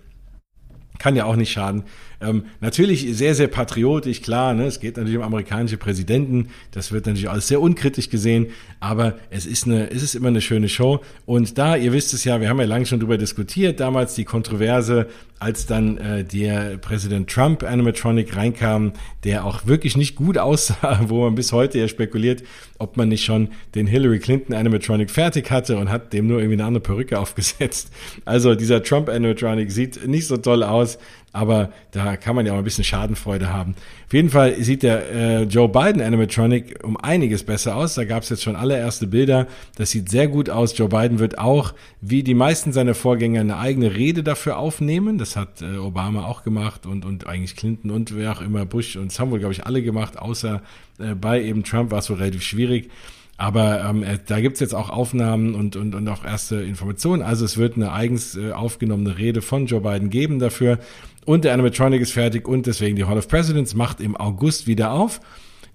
[0.99, 1.85] Kann ja auch nicht schaden.
[2.21, 4.67] Ähm, natürlich sehr, sehr patriotisch, klar, ne?
[4.67, 9.47] es geht natürlich um amerikanische Präsidenten, das wird natürlich alles sehr unkritisch gesehen, aber es
[9.47, 11.01] ist eine, es ist immer eine schöne Show.
[11.25, 14.25] Und da, ihr wisst es ja, wir haben ja lange schon drüber diskutiert, damals die
[14.25, 15.07] Kontroverse,
[15.41, 18.93] als dann äh, der Präsident Trump Animatronic reinkam,
[19.25, 22.43] der auch wirklich nicht gut aussah, wo man bis heute ja spekuliert,
[22.79, 26.57] ob man nicht schon den Hillary Clinton Animatronic fertig hatte und hat dem nur irgendwie
[26.57, 27.91] eine andere Perücke aufgesetzt.
[28.27, 30.99] Also dieser Trump Animatronic sieht nicht so toll aus,
[31.33, 33.75] aber da kann man ja auch ein bisschen Schadenfreude haben.
[34.07, 37.95] Auf jeden Fall sieht der äh, Joe Biden Animatronic um einiges besser aus.
[37.95, 39.47] Da gab es jetzt schon allererste Bilder.
[39.77, 40.77] Das sieht sehr gut aus.
[40.77, 45.19] Joe Biden wird auch, wie die meisten seiner Vorgänger, eine eigene Rede dafür aufnehmen.
[45.19, 48.97] Das hat äh, Obama auch gemacht und, und eigentlich Clinton und wer auch immer, Bush
[48.97, 50.63] und wohl, glaube ich, alle gemacht, außer
[50.99, 52.91] äh, bei eben Trump war es wohl relativ schwierig.
[53.41, 57.23] Aber ähm, äh, da gibt's jetzt auch Aufnahmen und, und, und auch erste Informationen.
[57.23, 60.79] Also es wird eine eigens äh, aufgenommene Rede von Joe Biden geben dafür.
[61.25, 64.93] Und der Animatronic ist fertig und deswegen die Hall of Presidents macht im August wieder
[64.93, 65.23] auf.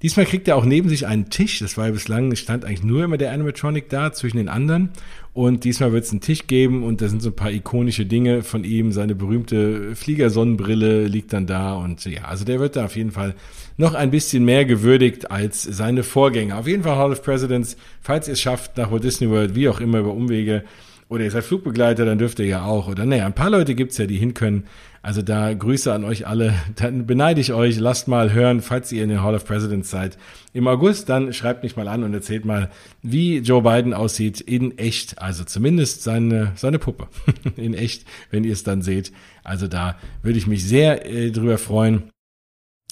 [0.01, 1.59] Diesmal kriegt er auch neben sich einen Tisch.
[1.59, 4.89] Das war ja bislang, stand eigentlich nur immer der Animatronic da zwischen den anderen.
[5.33, 8.43] Und diesmal wird es einen Tisch geben und da sind so ein paar ikonische Dinge
[8.43, 8.91] von ihm.
[8.91, 13.35] Seine berühmte Fliegersonnenbrille liegt dann da und ja, also der wird da auf jeden Fall
[13.77, 16.57] noch ein bisschen mehr gewürdigt als seine Vorgänger.
[16.57, 19.67] Auf jeden Fall Hall of Presidents, falls ihr es schafft, nach Walt Disney World, wie
[19.67, 20.63] auch immer über Umwege,
[21.07, 22.87] oder ihr seid Flugbegleiter, dann dürft ihr ja auch.
[22.87, 24.63] Oder naja, ein paar Leute gibt's ja, die hin können.
[25.05, 26.55] Also da Grüße an euch alle.
[26.77, 27.77] Dann beneide ich euch.
[27.77, 30.17] Lasst mal hören, falls ihr in den Hall of Presidents seid.
[30.51, 32.71] Im August, dann schreibt mich mal an und erzählt mal,
[33.03, 35.21] wie Joe Biden aussieht in echt.
[35.21, 37.07] Also zumindest seine, seine Puppe
[37.55, 39.11] in echt, wenn ihr es dann seht.
[39.43, 42.09] Also da würde ich mich sehr äh, drüber freuen.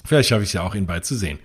[0.04, 1.40] Vielleicht schaffe ich es ja auch, ihn bald zu sehen.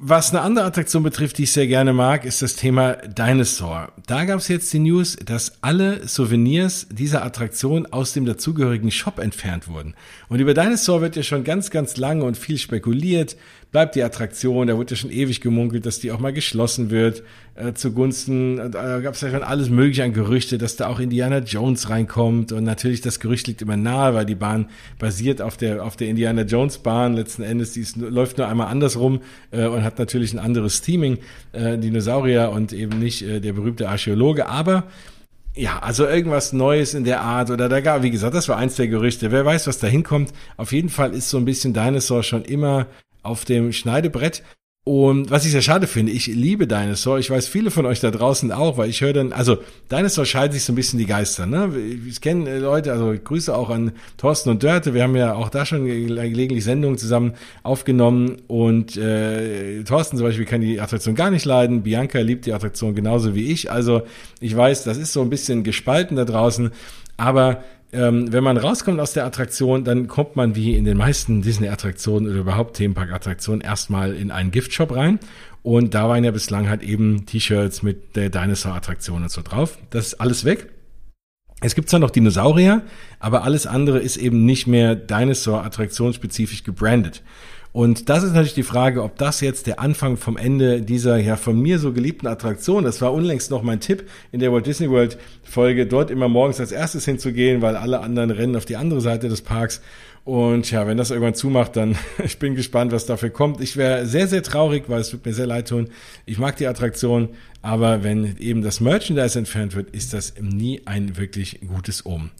[0.00, 3.90] Was eine andere Attraktion betrifft, die ich sehr gerne mag, ist das Thema Dinosaur.
[4.06, 9.18] Da gab es jetzt die News, dass alle Souvenirs dieser Attraktion aus dem dazugehörigen Shop
[9.18, 9.94] entfernt wurden.
[10.28, 13.36] Und über Dinosaur wird ja schon ganz, ganz lange und viel spekuliert
[13.70, 14.66] bleibt die Attraktion.
[14.66, 17.22] Da wurde ja schon ewig gemunkelt, dass die auch mal geschlossen wird
[17.58, 18.58] äh, zugunsten.
[18.58, 21.90] Äh, da gab es ja schon alles Mögliche an Gerüchte, dass da auch Indiana Jones
[21.90, 22.52] reinkommt.
[22.52, 24.68] Und natürlich das Gerücht liegt immer nahe, weil die Bahn
[24.98, 27.14] basiert auf der auf der Indiana Jones Bahn.
[27.14, 31.18] Letzten Endes, die ist, läuft nur einmal andersrum äh, und hat natürlich ein anderes Theming,
[31.52, 34.46] äh, Dinosaurier und eben nicht äh, der berühmte Archäologe.
[34.46, 34.84] Aber
[35.54, 38.76] ja, also irgendwas Neues in der Art oder da gab, wie gesagt, das war eins
[38.76, 39.32] der Gerüchte.
[39.32, 40.32] Wer weiß, was da hinkommt.
[40.56, 42.86] Auf jeden Fall ist so ein bisschen Dinosaur schon immer
[43.22, 44.44] auf dem Schneidebrett.
[44.88, 47.18] Und was ich sehr schade finde, ich liebe Dinosaur.
[47.18, 49.58] Ich weiß, viele von euch da draußen auch, weil ich höre dann, also
[49.90, 51.44] Dinosaur scheiden sich so ein bisschen die Geister.
[51.44, 51.70] Ne?
[52.08, 54.94] Ich kenne äh, Leute, also Grüße auch an Thorsten und Dörte.
[54.94, 58.36] Wir haben ja auch da schon gelegentlich Sendungen zusammen aufgenommen.
[58.46, 61.82] Und äh, Thorsten zum Beispiel kann die Attraktion gar nicht leiden.
[61.82, 63.70] Bianca liebt die Attraktion genauso wie ich.
[63.70, 64.04] Also
[64.40, 66.70] ich weiß, das ist so ein bisschen gespalten da draußen.
[67.18, 71.42] Aber ähm, wenn man rauskommt aus der Attraktion, dann kommt man wie in den meisten
[71.42, 75.18] Disney-Attraktionen oder überhaupt Themenpark-Attraktionen erstmal in einen Giftshop rein.
[75.62, 79.78] Und da waren ja bislang halt eben T-Shirts mit der Dinosaur-Attraktion und so drauf.
[79.90, 80.70] Das ist alles weg.
[81.60, 82.82] Es gibt zwar noch Dinosaurier,
[83.18, 87.22] aber alles andere ist eben nicht mehr Dinosaur-attraktionsspezifisch gebrandet.
[87.72, 91.36] Und das ist natürlich die Frage, ob das jetzt der Anfang vom Ende dieser ja
[91.36, 94.90] von mir so geliebten Attraktion, das war unlängst noch mein Tipp in der Walt Disney
[94.90, 99.00] World Folge, dort immer morgens als erstes hinzugehen, weil alle anderen rennen auf die andere
[99.00, 99.82] Seite des Parks.
[100.24, 103.60] Und ja, wenn das irgendwann zumacht, dann ich bin gespannt, was dafür kommt.
[103.60, 105.88] Ich wäre sehr, sehr traurig, weil es wird mir sehr leid tun.
[106.26, 107.30] Ich mag die Attraktion,
[107.62, 112.30] aber wenn eben das Merchandise entfernt wird, ist das nie ein wirklich gutes Omen.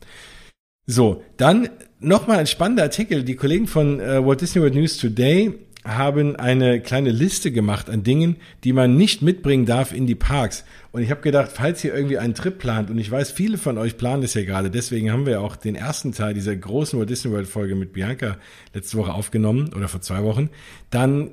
[0.91, 1.69] So, dann
[2.01, 3.23] nochmal ein spannender Artikel.
[3.23, 5.53] Die Kollegen von äh, Walt Disney World News Today
[5.85, 10.65] haben eine kleine Liste gemacht an Dingen, die man nicht mitbringen darf in die Parks.
[10.91, 13.77] Und ich habe gedacht, falls ihr irgendwie einen Trip plant, und ich weiß, viele von
[13.77, 17.11] euch planen das ja gerade, deswegen haben wir auch den ersten Teil dieser großen Walt
[17.11, 18.39] Disney World Folge mit Bianca
[18.73, 20.49] letzte Woche aufgenommen oder vor zwei Wochen,
[20.89, 21.33] dann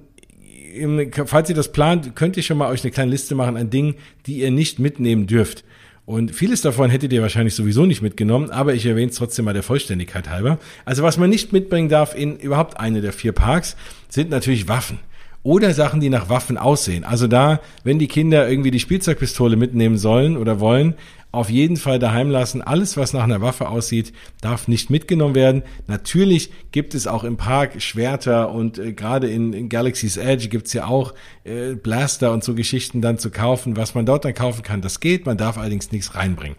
[1.25, 3.95] falls ihr das plant, könnt ihr schon mal euch eine kleine Liste machen an Dingen,
[4.25, 5.63] die ihr nicht mitnehmen dürft.
[6.05, 9.53] Und vieles davon hättet ihr wahrscheinlich sowieso nicht mitgenommen, aber ich erwähne es trotzdem mal
[9.53, 10.59] der Vollständigkeit halber.
[10.85, 13.75] Also was man nicht mitbringen darf in überhaupt eine der vier Parks,
[14.07, 14.99] sind natürlich Waffen
[15.41, 17.03] oder Sachen, die nach Waffen aussehen.
[17.03, 20.95] Also da, wenn die Kinder irgendwie die Spielzeugpistole mitnehmen sollen oder wollen,
[21.35, 22.61] auf jeden Fall daheim lassen.
[22.61, 25.63] Alles, was nach einer Waffe aussieht, darf nicht mitgenommen werden.
[25.87, 30.73] Natürlich gibt es auch im Park Schwerter und äh, gerade in, in, Galaxy's Edge gibt's
[30.73, 33.77] ja auch äh, Blaster und so Geschichten dann zu kaufen.
[33.77, 35.25] Was man dort dann kaufen kann, das geht.
[35.25, 36.57] Man darf allerdings nichts reinbringen.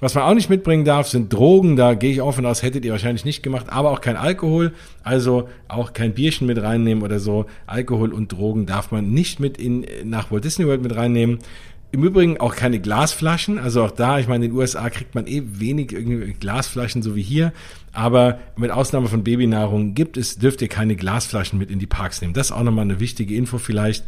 [0.00, 1.74] Was man auch nicht mitbringen darf, sind Drogen.
[1.74, 4.72] Da gehe ich von aus, hättet ihr wahrscheinlich nicht gemacht, aber auch kein Alkohol.
[5.02, 7.46] Also auch kein Bierchen mit reinnehmen oder so.
[7.66, 11.40] Alkohol und Drogen darf man nicht mit in, nach Walt Disney World mit reinnehmen.
[11.90, 15.26] Im Übrigen auch keine Glasflaschen, also auch da, ich meine, in den USA kriegt man
[15.26, 17.52] eh wenig irgendwie Glasflaschen, so wie hier,
[17.92, 22.20] aber mit Ausnahme von Babynahrung gibt es, dürft ihr keine Glasflaschen mit in die Parks
[22.20, 22.34] nehmen.
[22.34, 24.04] Das ist auch nochmal eine wichtige Info vielleicht.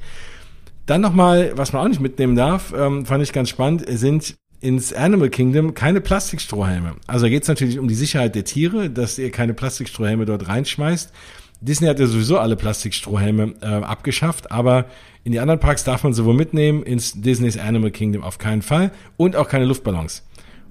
[0.84, 4.92] Dann nochmal, was man auch nicht mitnehmen darf, ähm, fand ich ganz spannend, sind ins
[4.92, 6.96] Animal Kingdom keine Plastikstrohhelme.
[7.06, 11.12] Also geht es natürlich um die Sicherheit der Tiere, dass ihr keine Plastikstrohhelme dort reinschmeißt.
[11.60, 14.86] Disney hat ja sowieso alle Plastikstrohhelme äh, abgeschafft, aber
[15.24, 18.62] in die anderen Parks darf man sie wohl mitnehmen, ins Disney's Animal Kingdom auf keinen
[18.62, 20.24] Fall und auch keine Luftballons.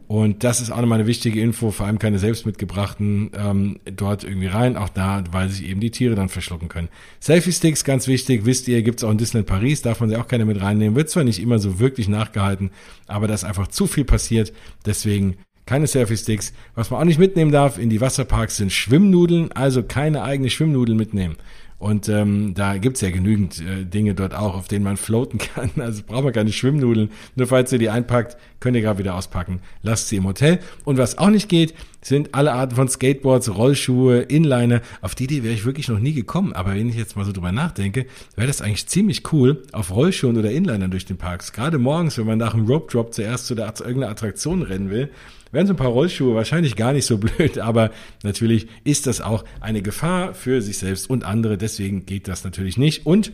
[0.10, 4.24] Und das ist auch nochmal eine wichtige Info, vor allem keine selbst mitgebrachten ähm, dort
[4.24, 6.90] irgendwie rein, auch da, weil sich eben die Tiere dann verschlucken können.
[7.20, 10.46] Selfie-Sticks, ganz wichtig, wisst ihr, gibt's auch in Disneyland Paris, darf man sie auch keine
[10.46, 12.72] mit reinnehmen, wird zwar nicht immer so wirklich nachgehalten,
[13.06, 14.52] aber da ist einfach zu viel passiert,
[14.84, 15.38] deswegen
[15.70, 16.52] keine Selfie-Sticks.
[16.74, 20.98] Was man auch nicht mitnehmen darf in die Wasserparks sind Schwimmnudeln, also keine eigene Schwimmnudeln
[20.98, 21.36] mitnehmen.
[21.78, 25.70] Und ähm, da gibt's ja genügend äh, Dinge dort auch, auf denen man floaten kann.
[25.78, 27.12] Also braucht man keine Schwimmnudeln.
[27.36, 29.62] Nur falls ihr die einpackt, könnt ihr gerade wieder auspacken.
[29.84, 30.58] Lasst sie im Hotel.
[30.86, 34.82] Und was auch nicht geht, sind alle Arten von Skateboards, Rollschuhe, Inliner.
[35.02, 36.52] Auf die Idee wäre ich wirklich noch nie gekommen.
[36.52, 40.36] Aber wenn ich jetzt mal so drüber nachdenke, wäre das eigentlich ziemlich cool, auf Rollschuhen
[40.36, 41.54] oder Inlinern durch den Parks.
[41.54, 45.12] Gerade morgens, wenn man nach einem Rope Drop zuerst zu der, irgendeiner Attraktion rennen will,
[45.52, 47.92] wären so ein paar Rollschuhe wahrscheinlich gar nicht so blöd, aber
[48.24, 51.58] natürlich ist das auch eine Gefahr für sich selbst und andere.
[51.58, 53.06] Deswegen geht das natürlich nicht.
[53.06, 53.32] Und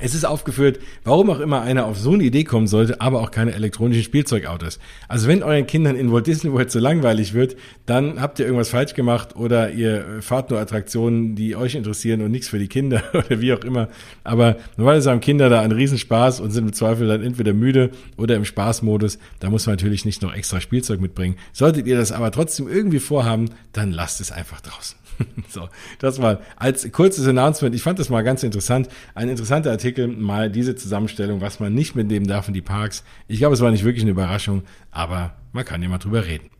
[0.00, 3.30] es ist aufgeführt, warum auch immer einer auf so eine Idee kommen sollte, aber auch
[3.30, 4.78] keine elektronischen Spielzeugautos.
[5.08, 7.56] Also wenn euren Kindern in Walt Disney World so langweilig wird,
[7.86, 12.30] dann habt ihr irgendwas falsch gemacht oder ihr fahrt nur Attraktionen, die euch interessieren und
[12.30, 13.88] nichts für die Kinder oder wie auch immer.
[14.24, 18.36] Aber normalerweise haben Kinder da einen Riesenspaß und sind im Zweifel dann entweder müde oder
[18.36, 19.18] im Spaßmodus.
[19.40, 21.36] Da muss man natürlich nicht noch extra Spielzeug mitbringen.
[21.52, 24.96] Solltet ihr das aber trotzdem irgendwie vorhaben, dann lasst es einfach draußen.
[25.48, 27.74] so, das mal als kurzes Announcement.
[27.74, 28.88] Ich fand das mal ganz interessant.
[29.14, 33.04] Ein interessanter Artikel, mal diese Zusammenstellung, was man nicht mitnehmen darf in die Parks.
[33.26, 36.50] Ich glaube, es war nicht wirklich eine Überraschung, aber man kann ja mal drüber reden.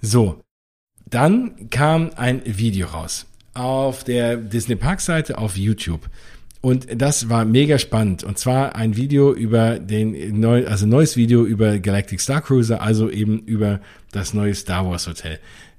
[0.00, 0.40] So,
[1.08, 6.08] dann kam ein Video raus auf der Disney Park Seite auf YouTube.
[6.60, 8.24] Und das war mega spannend.
[8.24, 13.10] Und zwar ein Video über den neu, also neues Video über Galactic Star Cruiser, also
[13.10, 13.80] eben über
[14.10, 15.38] das neue Star Wars Hotel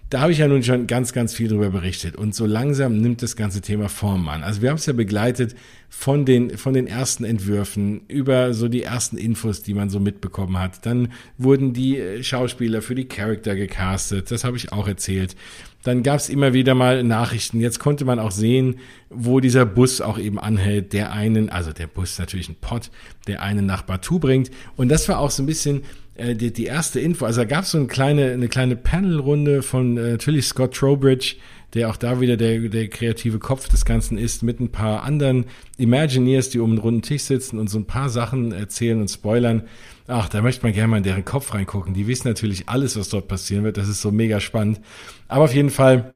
[0.10, 2.16] da habe ich ja nun schon ganz, ganz viel darüber berichtet.
[2.16, 4.44] Und so langsam nimmt das ganze Thema Form an.
[4.44, 5.56] Also wir haben es ja begleitet
[5.88, 10.58] von den, von den ersten Entwürfen über so die ersten Infos, die man so mitbekommen
[10.58, 10.86] hat.
[10.86, 14.32] Dann wurden die äh, Schauspieler für die Charakter gecastet.
[14.32, 15.36] Das habe ich auch erzählt.
[15.84, 17.62] Dann gab es immer wieder mal Nachrichten.
[17.62, 21.88] Jetzt konnte man auch sehen, wo dieser Bus auch eben anhält, der einen, also der
[21.88, 22.92] Bus natürlich ein Pott,
[23.28, 24.52] der einen nach Batu bringt.
[24.76, 25.84] Und das war auch so ein bisschen
[26.16, 27.26] äh, die, die erste Info.
[27.26, 31.36] Also da gab es so eine kleine, eine kleine Panelrunde von äh, natürlich Scott Trowbridge,
[31.74, 35.46] der auch da wieder der, der kreative Kopf des Ganzen ist, mit ein paar anderen
[35.78, 39.64] Imagineers, die um einen runden Tisch sitzen und so ein paar Sachen erzählen und spoilern.
[40.12, 41.94] Ach, da möchte man gerne mal in deren Kopf reingucken.
[41.94, 43.78] Die wissen natürlich alles, was dort passieren wird.
[43.78, 44.82] Das ist so mega spannend.
[45.28, 46.16] Aber auf jeden Fall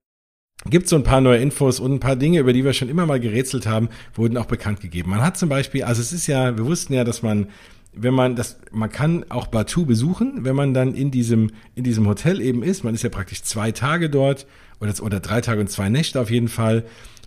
[0.66, 3.06] gibt so ein paar neue Infos und ein paar Dinge, über die wir schon immer
[3.06, 5.12] mal gerätselt haben, wurden auch bekannt gegeben.
[5.12, 7.50] Man hat zum Beispiel, also es ist ja, wir wussten ja, dass man
[7.96, 12.08] wenn man das, man kann auch Batu besuchen, wenn man dann in diesem, in diesem
[12.08, 12.84] Hotel eben ist.
[12.84, 14.48] Man ist ja praktisch zwei Tage dort
[14.80, 16.86] oder, oder drei Tage und zwei Nächte auf jeden Fall.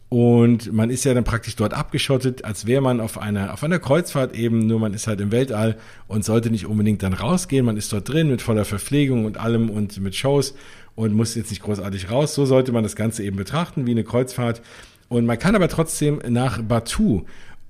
[0.09, 3.81] Und man ist ja dann praktisch dort abgeschottet, als wäre man auf einer, auf einer
[3.81, 7.66] Kreuzfahrt eben, nur man ist halt im Weltall und sollte nicht unbedingt dann rausgehen.
[7.66, 10.55] Man ist dort drin mit voller Verpflegung und allem und mit Shows
[10.95, 12.35] und muss jetzt nicht großartig raus.
[12.35, 14.62] So sollte man das Ganze eben betrachten, wie eine Kreuzfahrt.
[15.09, 17.25] Und man kann aber trotzdem nach Batu.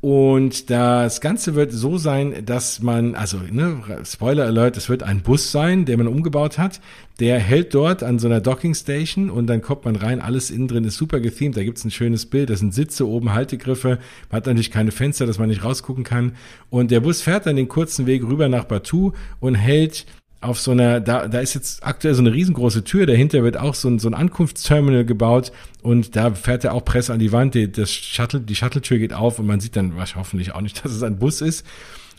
[0.07, 5.23] Und das Ganze wird so sein, dass man, also ne, Spoiler Alert, es wird ein
[5.23, 6.81] Bus sein, der man umgebaut hat.
[7.19, 10.69] Der hält dort an so einer Docking Station und dann kommt man rein, alles innen
[10.69, 13.99] drin ist super gethemed, da gibt's ein schönes Bild, da sind Sitze oben, Haltegriffe,
[14.31, 16.37] man hat natürlich keine Fenster, dass man nicht rausgucken kann.
[16.71, 20.07] Und der Bus fährt dann den kurzen Weg rüber nach Batu und hält
[20.41, 23.75] auf so einer, da, da ist jetzt aktuell so eine riesengroße Tür, dahinter wird auch
[23.75, 27.55] so ein, so ein Ankunftsterminal gebaut und da fährt er auch Presse an die Wand,
[27.55, 30.83] die, das Shuttle, die Shuttle-Tür geht auf und man sieht dann was hoffentlich auch nicht,
[30.85, 31.67] dass es ein Bus ist.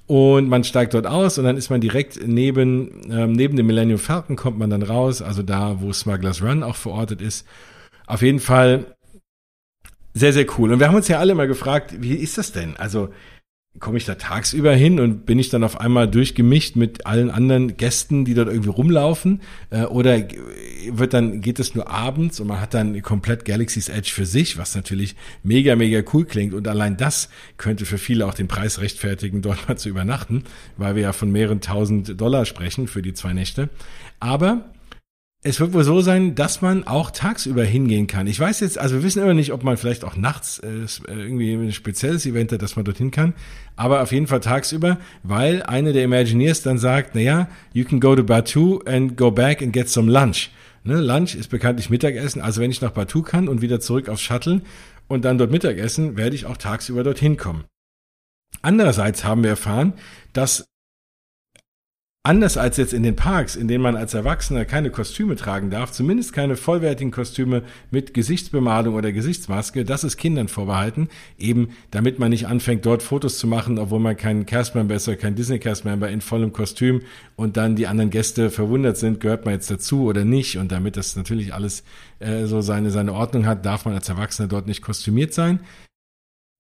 [0.07, 3.99] Und man steigt dort aus und dann ist man direkt neben, ähm, neben dem Millennium
[3.99, 7.45] Falcon kommt man dann raus, also da, wo Smugglers Run auch verortet ist.
[8.05, 8.95] Auf jeden Fall
[10.13, 10.71] sehr, sehr cool.
[10.71, 12.77] Und wir haben uns ja alle mal gefragt, wie ist das denn?
[12.77, 13.09] Also,
[13.79, 17.77] komme ich da tagsüber hin und bin ich dann auf einmal durchgemischt mit allen anderen
[17.77, 19.41] Gästen, die dort irgendwie rumlaufen?
[19.69, 20.19] Äh, oder
[20.89, 24.57] wird dann, geht es nur abends und man hat dann komplett Galaxy's Edge für sich,
[24.57, 26.53] was natürlich mega, mega cool klingt.
[26.53, 30.43] Und allein das könnte für viele auch den Preis rechtfertigen, dort mal zu übernachten,
[30.77, 33.69] weil wir ja von mehreren tausend Dollar sprechen für die zwei Nächte.
[34.19, 34.65] Aber
[35.43, 38.27] es wird wohl so sein, dass man auch tagsüber hingehen kann.
[38.27, 41.53] Ich weiß jetzt, also wir wissen immer nicht, ob man vielleicht auch nachts äh, irgendwie
[41.53, 43.33] ein spezielles Event hat, dass man dorthin kann,
[43.75, 48.15] aber auf jeden Fall tagsüber, weil eine der Imagineers dann sagt, naja, you can go
[48.15, 50.49] to Batu and go back and get some lunch.
[50.83, 54.21] Ne, Lunch ist bekanntlich Mittagessen, also wenn ich nach Batu kann und wieder zurück aufs
[54.21, 54.61] Shuttle
[55.07, 57.65] und dann dort Mittagessen, werde ich auch tagsüber dorthin kommen.
[58.61, 59.93] Andererseits haben wir erfahren,
[60.33, 60.67] dass
[62.27, 65.93] Anders als jetzt in den Parks, in denen man als Erwachsener keine Kostüme tragen darf,
[65.93, 71.07] zumindest keine vollwertigen Kostüme mit Gesichtsbemalung oder Gesichtsmaske, das ist Kindern vorbehalten,
[71.39, 75.15] eben damit man nicht anfängt, dort Fotos zu machen, obwohl man kein Castmember ist oder
[75.15, 77.01] kein Disney Castmember in vollem Kostüm
[77.37, 80.97] und dann die anderen Gäste verwundert sind, gehört man jetzt dazu oder nicht und damit
[80.97, 81.85] das natürlich alles
[82.19, 85.61] äh, so seine, seine Ordnung hat, darf man als Erwachsener dort nicht kostümiert sein.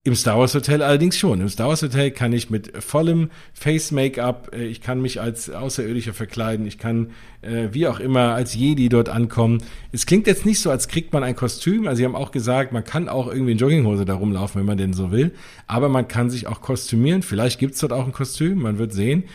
[0.03, 1.41] Im Star Wars Hotel allerdings schon.
[1.41, 5.49] Im Star Wars Hotel kann ich mit vollem Face Make-up, äh, ich kann mich als
[5.49, 9.61] Außerirdischer verkleiden, ich kann äh, wie auch immer als Jedi dort ankommen.
[9.91, 11.87] Es klingt jetzt nicht so, als kriegt man ein Kostüm.
[11.87, 14.77] Also sie haben auch gesagt, man kann auch irgendwie in Jogginghose da rumlaufen, wenn man
[14.77, 15.33] denn so will.
[15.67, 17.21] Aber man kann sich auch kostümieren.
[17.21, 19.25] Vielleicht gibt's dort auch ein Kostüm, man wird sehen.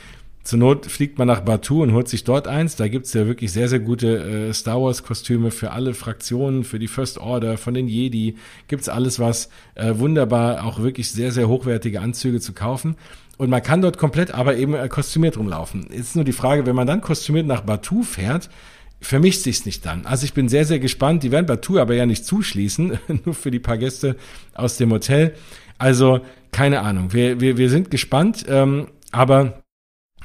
[0.45, 2.75] Zur Not fliegt man nach Batu und holt sich dort eins.
[2.75, 6.89] Da gibt's ja wirklich sehr, sehr gute äh, Star Wars-Kostüme für alle Fraktionen, für die
[6.89, 8.37] First Order, von den Jedi.
[8.67, 9.51] Gibt's alles was.
[9.77, 12.97] Äh, wunderbar, auch wirklich sehr, sehr hochwertige Anzüge zu kaufen.
[13.39, 15.87] Und man kann dort komplett aber eben äh, kostümiert rumlaufen.
[15.87, 18.51] Ist nur die Frage, wenn man dann kostümiert nach Batu fährt,
[19.01, 20.07] vermischt sich's nicht dann.
[20.07, 21.23] Also ich bin sehr, sehr gespannt.
[21.23, 24.17] Die werden Batu aber ja nicht zuschließen, nur für die paar Gäste
[24.55, 25.35] aus dem Hotel.
[25.79, 27.13] Also keine Ahnung.
[27.13, 29.62] Wir, wir, wir sind gespannt, ähm, aber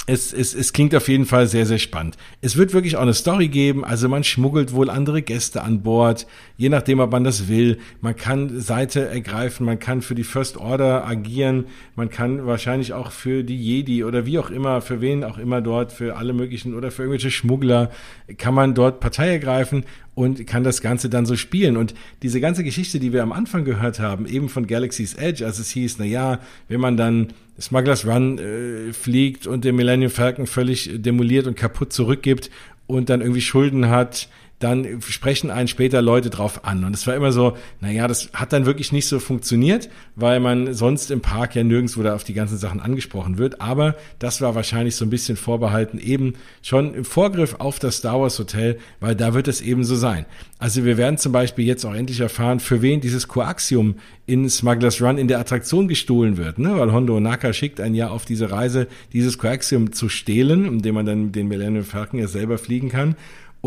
[0.10, 2.16] es, es, es klingt auf jeden Fall sehr, sehr spannend.
[2.42, 6.26] Es wird wirklich auch eine Story geben, also man schmuggelt wohl andere Gäste an Bord,
[6.56, 7.78] je nachdem, ob man das will.
[8.00, 11.66] Man kann Seite ergreifen, man kann für die First Order agieren,
[11.98, 15.60] man kann wahrscheinlich auch für die Jedi oder wie auch immer, für wen auch immer
[15.62, 17.92] dort, für alle möglichen oder für irgendwelche Schmuggler,
[18.38, 19.84] kann man dort Partei ergreifen
[20.18, 21.78] und kann das Ganze dann so spielen.
[21.78, 25.60] Und diese ganze Geschichte, die wir am Anfang gehört haben, eben von Galaxy's Edge, als
[25.60, 30.48] es hieß, na ja, wenn man dann Smugglers Run äh, fliegt und den Millennium Falcon
[30.48, 32.50] völlig demoliert und kaputt zurückgibt
[32.88, 34.28] und dann irgendwie Schulden hat,
[34.60, 36.84] dann sprechen einen später Leute drauf an.
[36.84, 40.74] Und es war immer so, naja, das hat dann wirklich nicht so funktioniert, weil man
[40.74, 43.62] sonst im Park ja nirgendwo da auf die ganzen Sachen angesprochen wird.
[43.62, 48.20] Aber das war wahrscheinlich so ein bisschen vorbehalten, eben schon im Vorgriff auf das Star
[48.20, 50.26] Wars Hotel, weil da wird es eben so sein.
[50.58, 55.02] Also wir werden zum Beispiel jetzt auch endlich erfahren, für wen dieses Coaxium in Smugglers
[55.02, 56.78] Run in der Attraktion gestohlen wird, ne?
[56.78, 61.06] weil Hondo Naka schickt ein Jahr auf diese Reise, dieses Coaxium zu stehlen, indem man
[61.06, 63.16] dann den Millennium Falcon ja selber fliegen kann.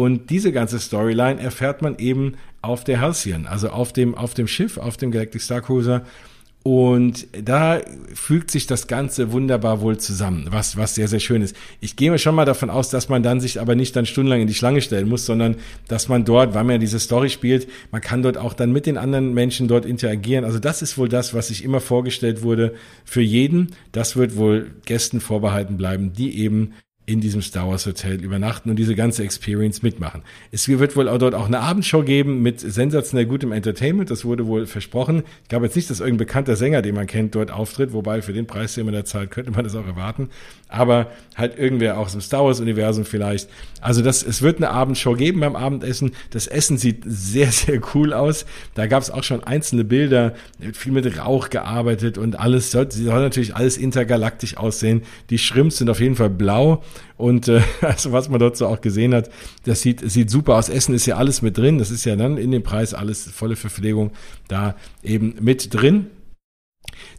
[0.01, 4.47] Und diese ganze Storyline erfährt man eben auf der Halcyon, also auf dem, auf dem
[4.47, 6.07] Schiff, auf dem Galactic Star Cruiser.
[6.63, 7.83] Und da
[8.15, 11.55] fügt sich das Ganze wunderbar wohl zusammen, was, was sehr, sehr schön ist.
[11.83, 14.41] Ich gehe mir schon mal davon aus, dass man dann sich aber nicht dann stundenlang
[14.41, 17.69] in die Schlange stellen muss, sondern dass man dort, weil man ja diese Story spielt,
[17.91, 20.47] man kann dort auch dann mit den anderen Menschen dort interagieren.
[20.47, 22.73] Also das ist wohl das, was sich immer vorgestellt wurde
[23.05, 23.75] für jeden.
[23.93, 26.73] Das wird wohl Gästen vorbehalten bleiben, die eben
[27.11, 30.23] in diesem Star Wars Hotel übernachten und diese ganze Experience mitmachen.
[30.53, 34.11] Es wird wohl auch dort auch eine Abendshow geben mit sensationell gutem Entertainment.
[34.13, 35.25] Das wurde wohl versprochen.
[35.43, 38.33] Ich glaube jetzt nicht, dass irgendein bekannter Sänger, den man kennt, dort auftritt, wobei für
[38.33, 40.29] den Preis, den man da zahlt, könnte man das auch erwarten.
[40.69, 43.51] Aber halt irgendwer aus dem Star Wars Universum vielleicht.
[43.81, 46.13] Also das, es wird eine Abendshow geben beim Abendessen.
[46.31, 48.47] Das Essen sieht sehr, sehr cool aus.
[48.75, 50.35] Da gab es auch schon einzelne Bilder,
[50.75, 55.03] viel mit Rauch gearbeitet und alles soll, soll natürlich alles intergalaktisch aussehen.
[55.31, 56.85] Die Shrimps sind auf jeden Fall blau.
[57.17, 59.31] Und äh, also was man dort so auch gesehen hat,
[59.65, 60.69] das sieht, sieht super aus.
[60.69, 61.79] Essen ist ja alles mit drin.
[61.79, 64.13] Das ist ja dann in dem Preis alles volle Verpflegung
[64.49, 66.07] da eben mit drin.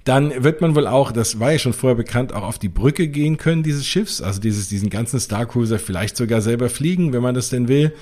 [0.03, 3.07] Dann wird man wohl auch, das war ja schon vorher bekannt, auch auf die Brücke
[3.07, 7.35] gehen können dieses Schiffs, also dieses, diesen ganzen Star vielleicht sogar selber fliegen, wenn man
[7.35, 7.93] das denn will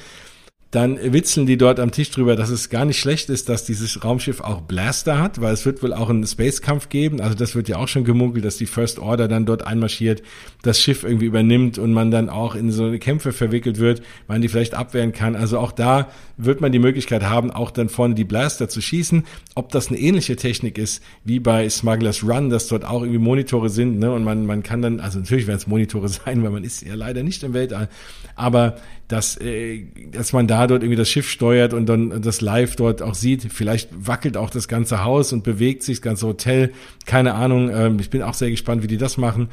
[0.71, 4.03] dann witzeln die dort am Tisch drüber, dass es gar nicht schlecht ist, dass dieses
[4.03, 7.21] Raumschiff auch Blaster hat, weil es wird wohl auch einen Space-Kampf geben.
[7.21, 10.21] Also das wird ja auch schon gemunkelt, dass die First Order dann dort einmarschiert,
[10.62, 14.43] das Schiff irgendwie übernimmt und man dann auch in so eine Kämpfe verwickelt wird, man
[14.43, 15.36] die vielleicht abwehren kann.
[15.36, 19.23] Also auch da wird man die Möglichkeit haben, auch dann vorne die Blaster zu schießen.
[19.55, 23.69] Ob das eine ähnliche Technik ist wie bei Smugglers Run, dass dort auch irgendwie Monitore
[23.69, 24.12] sind, ne?
[24.12, 26.93] Und man, man kann dann, also natürlich werden es Monitore sein, weil man ist ja
[26.93, 27.89] leider nicht im Weltall,
[28.36, 28.77] aber
[29.10, 33.02] dass, äh, dass man da dort irgendwie das Schiff steuert und dann das live dort
[33.02, 33.52] auch sieht.
[33.52, 36.72] Vielleicht wackelt auch das ganze Haus und bewegt sich das ganze Hotel.
[37.06, 37.72] Keine Ahnung.
[37.74, 39.50] Ähm, ich bin auch sehr gespannt, wie die das machen.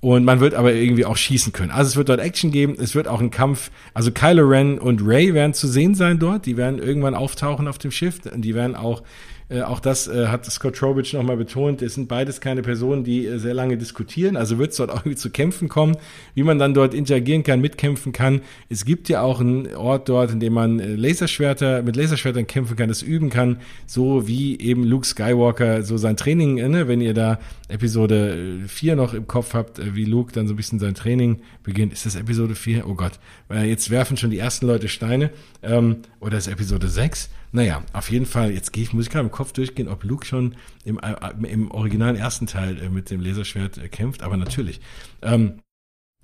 [0.00, 1.72] Und man wird aber irgendwie auch schießen können.
[1.72, 3.70] Also es wird dort Action geben, es wird auch ein Kampf.
[3.92, 6.46] Also Kylo Ren und Ray werden zu sehen sein dort.
[6.46, 8.20] Die werden irgendwann auftauchen auf dem Schiff.
[8.34, 9.02] Die werden auch
[9.50, 11.82] Äh, auch das äh, hat Scott Trowbridge nochmal betont.
[11.82, 14.36] Es sind beides keine Personen, die äh, sehr lange diskutieren.
[14.36, 15.96] Also wird es dort auch irgendwie zu Kämpfen kommen,
[16.34, 18.42] wie man dann dort interagieren kann, mitkämpfen kann.
[18.68, 22.76] Es gibt ja auch einen Ort dort, in dem man äh, Laserschwerter, mit Laserschwertern kämpfen
[22.76, 26.86] kann, das üben kann, so wie eben Luke Skywalker so sein Training, äh, ne?
[26.86, 30.78] wenn ihr da Episode 4 noch im Kopf habt, wie Luke dann so ein bisschen
[30.78, 31.92] sein Training beginnt.
[31.92, 32.88] Ist das Episode 4?
[32.88, 33.12] Oh Gott.
[33.48, 35.30] Jetzt werfen schon die ersten Leute Steine.
[35.62, 37.30] Ähm, oder ist Episode 6?
[37.52, 40.24] Naja, auf jeden Fall, jetzt gehe ich, muss ich gerade im Kopf durchgehen, ob Luke
[40.24, 41.14] schon im, äh,
[41.48, 44.80] im originalen ersten Teil äh, mit dem Laserschwert äh, kämpft, aber natürlich.
[45.22, 45.60] Ähm,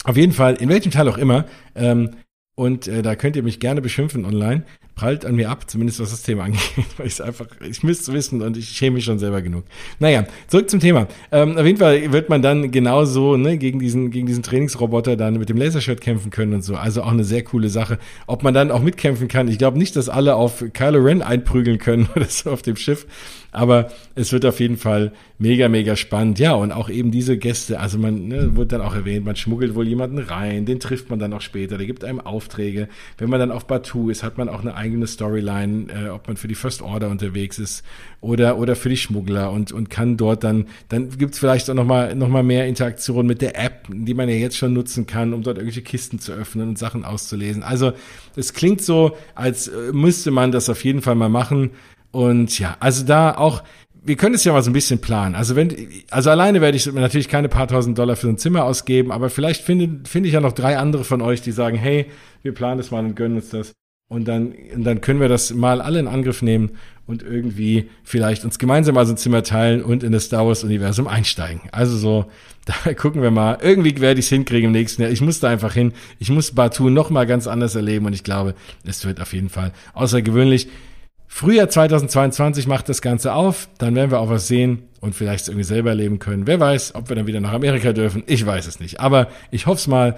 [0.04, 2.10] auf jeden Fall, in welchem Teil auch immer, ähm,
[2.54, 4.64] und äh, da könnt ihr mich gerne beschimpfen online
[4.96, 6.60] prallt an mir ab, zumindest was das Thema angeht,
[6.96, 9.64] weil ich es einfach, ich müsste wissen und ich schäme mich schon selber genug.
[10.00, 11.06] Naja, zurück zum Thema.
[11.30, 15.38] Ähm, auf jeden Fall wird man dann genauso ne, gegen diesen gegen diesen Trainingsroboter dann
[15.38, 16.76] mit dem Laserschwert kämpfen können und so.
[16.76, 17.98] Also auch eine sehr coole Sache.
[18.26, 21.78] Ob man dann auch mitkämpfen kann, ich glaube nicht, dass alle auf Kylo Ren einprügeln
[21.78, 23.06] können oder so auf dem Schiff,
[23.52, 26.38] aber es wird auf jeden Fall mega, mega spannend.
[26.38, 29.74] Ja, und auch eben diese Gäste, also man ne, wird dann auch erwähnt, man schmuggelt
[29.74, 32.88] wohl jemanden rein, den trifft man dann auch später, der gibt einem Aufträge.
[33.18, 36.36] Wenn man dann auf Batu ist, hat man auch eine eigene Storyline, äh, ob man
[36.36, 37.84] für die First Order unterwegs ist
[38.20, 42.14] oder, oder für die Schmuggler und, und kann dort dann, dann gibt's vielleicht auch nochmal
[42.14, 45.42] noch mal mehr Interaktion mit der App, die man ja jetzt schon nutzen kann, um
[45.42, 47.62] dort irgendwelche Kisten zu öffnen und Sachen auszulesen.
[47.62, 47.92] Also
[48.36, 51.70] es klingt so, als äh, müsste man das auf jeden Fall mal machen.
[52.12, 53.62] Und ja, also da auch,
[54.02, 55.34] wir können es ja mal so ein bisschen planen.
[55.34, 55.74] Also wenn,
[56.10, 59.62] also alleine werde ich natürlich keine paar tausend Dollar für ein Zimmer ausgeben, aber vielleicht
[59.62, 62.06] finde, finde ich ja noch drei andere von euch, die sagen, hey,
[62.42, 63.72] wir planen das mal und gönnen uns das.
[64.08, 66.70] Und dann, und dann können wir das mal alle in Angriff nehmen
[67.06, 70.62] und irgendwie vielleicht uns gemeinsam mal so ein Zimmer teilen und in das Star Wars
[70.62, 71.62] Universum einsteigen.
[71.72, 72.26] Also so,
[72.84, 73.58] da gucken wir mal.
[73.60, 75.10] Irgendwie werde ich es hinkriegen im nächsten Jahr.
[75.10, 75.92] Ich muss da einfach hin.
[76.18, 78.54] Ich muss Batu noch mal ganz anders erleben und ich glaube,
[78.84, 80.68] es wird auf jeden Fall außergewöhnlich.
[81.28, 85.64] Frühjahr 2022 macht das Ganze auf, dann werden wir auch was sehen und vielleicht irgendwie
[85.64, 86.46] selber erleben können.
[86.46, 88.22] Wer weiß, ob wir dann wieder nach Amerika dürfen.
[88.26, 89.00] Ich weiß es nicht.
[89.00, 90.16] Aber ich hoffe es mal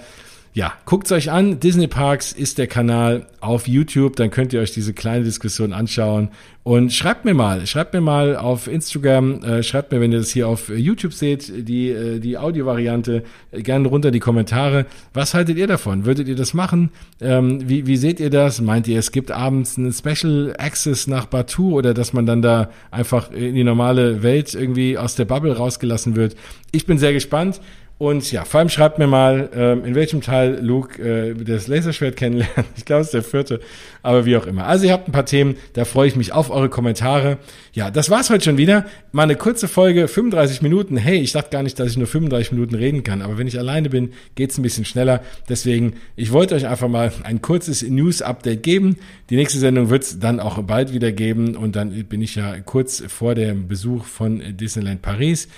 [0.59, 1.61] ja, guckt's euch an.
[1.61, 4.17] Disney Parks ist der Kanal auf YouTube.
[4.17, 6.31] Dann könnt ihr euch diese kleine Diskussion anschauen.
[6.65, 10.31] Und schreibt mir mal, schreibt mir mal auf Instagram, äh, schreibt mir, wenn ihr das
[10.31, 14.87] hier auf YouTube seht, die, äh, die Audiovariante, äh, gerne runter die Kommentare.
[15.15, 16.07] Was haltet ihr davon?
[16.07, 16.91] Würdet ihr das machen?
[17.21, 18.61] Ähm, wie, wie seht ihr das?
[18.61, 22.71] Meint ihr, es gibt abends einen Special Access nach Batu oder dass man dann da
[22.91, 26.35] einfach in die normale Welt irgendwie aus der Bubble rausgelassen wird?
[26.73, 27.61] Ich bin sehr gespannt.
[27.99, 32.17] Und ja, vor allem schreibt mir mal, ähm, in welchem Teil Luke äh, das Laserschwert
[32.17, 32.53] kennenlernt.
[32.77, 33.61] Ich glaube, es ist der vierte,
[34.03, 34.67] aber wie auch immer.
[34.67, 37.39] Also ihr habt ein paar Themen, da freue ich mich auf eure Kommentare.
[37.73, 38.87] Ja, das war's heute schon wieder.
[39.11, 40.97] Mal eine kurze Folge, 35 Minuten.
[40.97, 43.59] Hey, ich dachte gar nicht, dass ich nur 35 Minuten reden kann, aber wenn ich
[43.59, 45.21] alleine bin, geht's ein bisschen schneller.
[45.49, 48.97] Deswegen, ich wollte euch einfach mal ein kurzes News-Update geben.
[49.29, 53.03] Die nächste Sendung wird's dann auch bald wieder geben und dann bin ich ja kurz
[53.09, 55.49] vor dem Besuch von Disneyland Paris.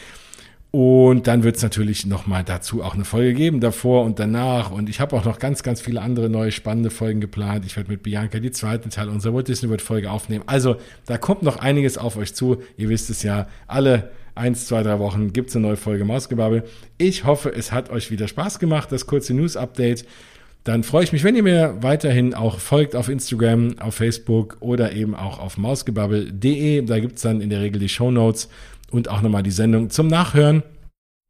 [0.72, 4.70] Und dann wird es natürlich nochmal dazu auch eine Folge geben, davor und danach.
[4.70, 7.64] Und ich habe auch noch ganz, ganz viele andere neue spannende Folgen geplant.
[7.66, 10.44] Ich werde mit Bianca die zweiten Teil unserer Walt Disney World Folge aufnehmen.
[10.46, 12.62] Also da kommt noch einiges auf euch zu.
[12.76, 16.62] Ihr wisst es ja, alle eins, zwei, drei Wochen gibt's eine neue Folge Mausgebabbel.
[16.98, 20.04] Ich hoffe, es hat euch wieder Spaß gemacht, das kurze News-Update.
[20.62, 24.92] Dann freue ich mich, wenn ihr mir weiterhin auch folgt auf Instagram, auf Facebook oder
[24.92, 26.82] eben auch auf mausgebabbel.de.
[26.82, 28.48] Da gibt's dann in der Regel die Show Notes
[28.90, 30.62] und auch nochmal die Sendung zum Nachhören.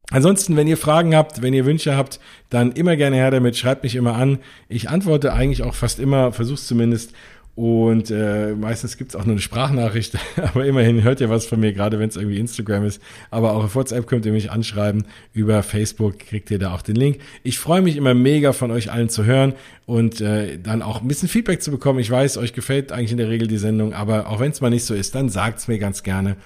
[0.09, 3.83] Ansonsten, wenn ihr Fragen habt, wenn ihr Wünsche habt, dann immer gerne her damit, schreibt
[3.83, 4.39] mich immer an.
[4.67, 7.13] Ich antworte eigentlich auch fast immer, versuch's zumindest.
[7.55, 11.73] Und äh, meistens gibt's auch nur eine Sprachnachricht, aber immerhin hört ihr was von mir,
[11.73, 13.01] gerade wenn es irgendwie Instagram ist.
[13.29, 15.05] Aber auch auf WhatsApp könnt ihr mich anschreiben.
[15.33, 17.19] Über Facebook kriegt ihr da auch den Link.
[17.43, 19.53] Ich freue mich immer mega von euch allen zu hören
[19.85, 21.99] und äh, dann auch ein bisschen Feedback zu bekommen.
[21.99, 24.69] Ich weiß, euch gefällt eigentlich in der Regel die Sendung, aber auch wenn es mal
[24.69, 26.37] nicht so ist, dann sagt's mir ganz gerne.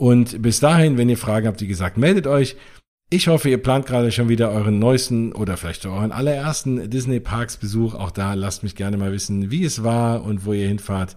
[0.00, 2.56] Und bis dahin, wenn ihr Fragen habt, wie gesagt, meldet euch.
[3.10, 7.58] Ich hoffe, ihr plant gerade schon wieder euren neuesten oder vielleicht euren allerersten Disney Parks
[7.58, 7.92] Besuch.
[7.94, 11.16] Auch da lasst mich gerne mal wissen, wie es war und wo ihr hinfahrt.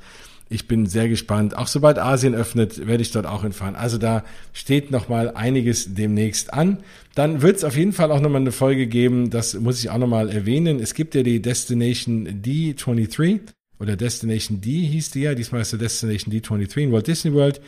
[0.49, 1.55] Ich bin sehr gespannt.
[1.57, 3.77] Auch sobald Asien öffnet, werde ich dort auch hinfahren.
[3.77, 6.79] Also da steht noch mal einiges demnächst an.
[7.15, 9.29] Dann wird es auf jeden Fall auch noch mal eine Folge geben.
[9.29, 10.81] Das muss ich auch noch mal erwähnen.
[10.81, 13.39] Es gibt ja die Destination D23
[13.79, 15.35] oder Destination D hieß die ja.
[15.35, 17.61] Diesmal ist der Destination D23 in Walt Disney World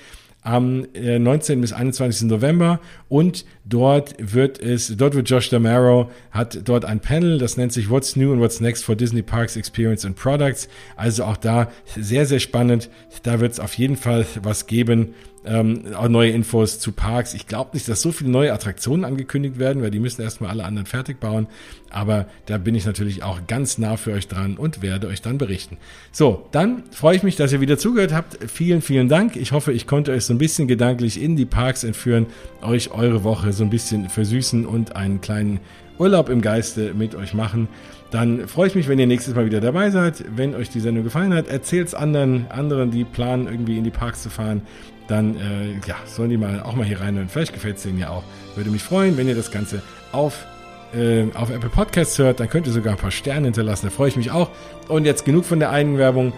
[0.46, 1.58] am 19.
[1.58, 2.30] Äh, bis 21.
[2.30, 2.80] November
[3.10, 7.89] und dort wird es, dort wird Josh Damaro, hat dort ein Panel, das nennt sich
[7.89, 10.70] What's New and What's Next for Disney Parks Experience and Products.
[10.95, 12.89] Also auch da sehr, sehr spannend.
[13.24, 15.13] Da wird es auf jeden Fall was geben
[15.45, 17.34] ähm, auch neue Infos zu Parks.
[17.34, 20.66] Ich glaube nicht, dass so viele neue Attraktionen angekündigt werden, weil die müssen erstmal alle
[20.66, 21.47] anderen fertig bauen.
[21.89, 25.38] Aber da bin ich natürlich auch ganz nah für euch dran und werde euch dann
[25.38, 25.78] berichten.
[26.11, 28.38] So, dann freue ich mich, dass ihr wieder zugehört habt.
[28.51, 29.36] Vielen, vielen Dank.
[29.36, 32.26] Ich hoffe, ich konnte euch so ein bisschen gedanklich in die Parks entführen,
[32.66, 35.59] euch eure Woche so ein bisschen versüßen und einen kleinen
[35.97, 37.68] Urlaub im Geiste mit euch machen.
[38.11, 40.24] Dann freue ich mich, wenn ihr nächstes Mal wieder dabei seid.
[40.36, 43.91] Wenn euch die Sendung gefallen hat, erzählt es anderen, anderen, die planen, irgendwie in die
[43.91, 44.61] Parks zu fahren.
[45.07, 47.99] Dann äh, ja, sollen die mal auch mal hier rein und vielleicht gefällt es denen
[47.99, 48.24] ja auch.
[48.55, 50.45] Würde mich freuen, wenn ihr das Ganze auf,
[50.95, 52.39] äh, auf Apple Podcasts hört.
[52.39, 53.88] Dann könnt ihr sogar ein paar Sterne hinterlassen.
[53.88, 54.49] Da freue ich mich auch.
[54.88, 56.34] Und jetzt genug von der Eigenwerbung.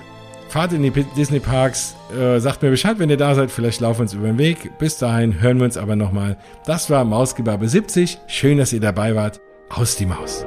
[0.49, 3.51] Fahrt in die Disney Parks, äh, sagt mir Bescheid, wenn ihr da seid.
[3.51, 4.77] Vielleicht laufen wir uns über den Weg.
[4.79, 6.37] Bis dahin hören wir uns aber nochmal.
[6.65, 8.17] Das war Mausgebabe 70.
[8.27, 9.41] Schön, dass ihr dabei wart.
[9.69, 10.45] Aus die Maus.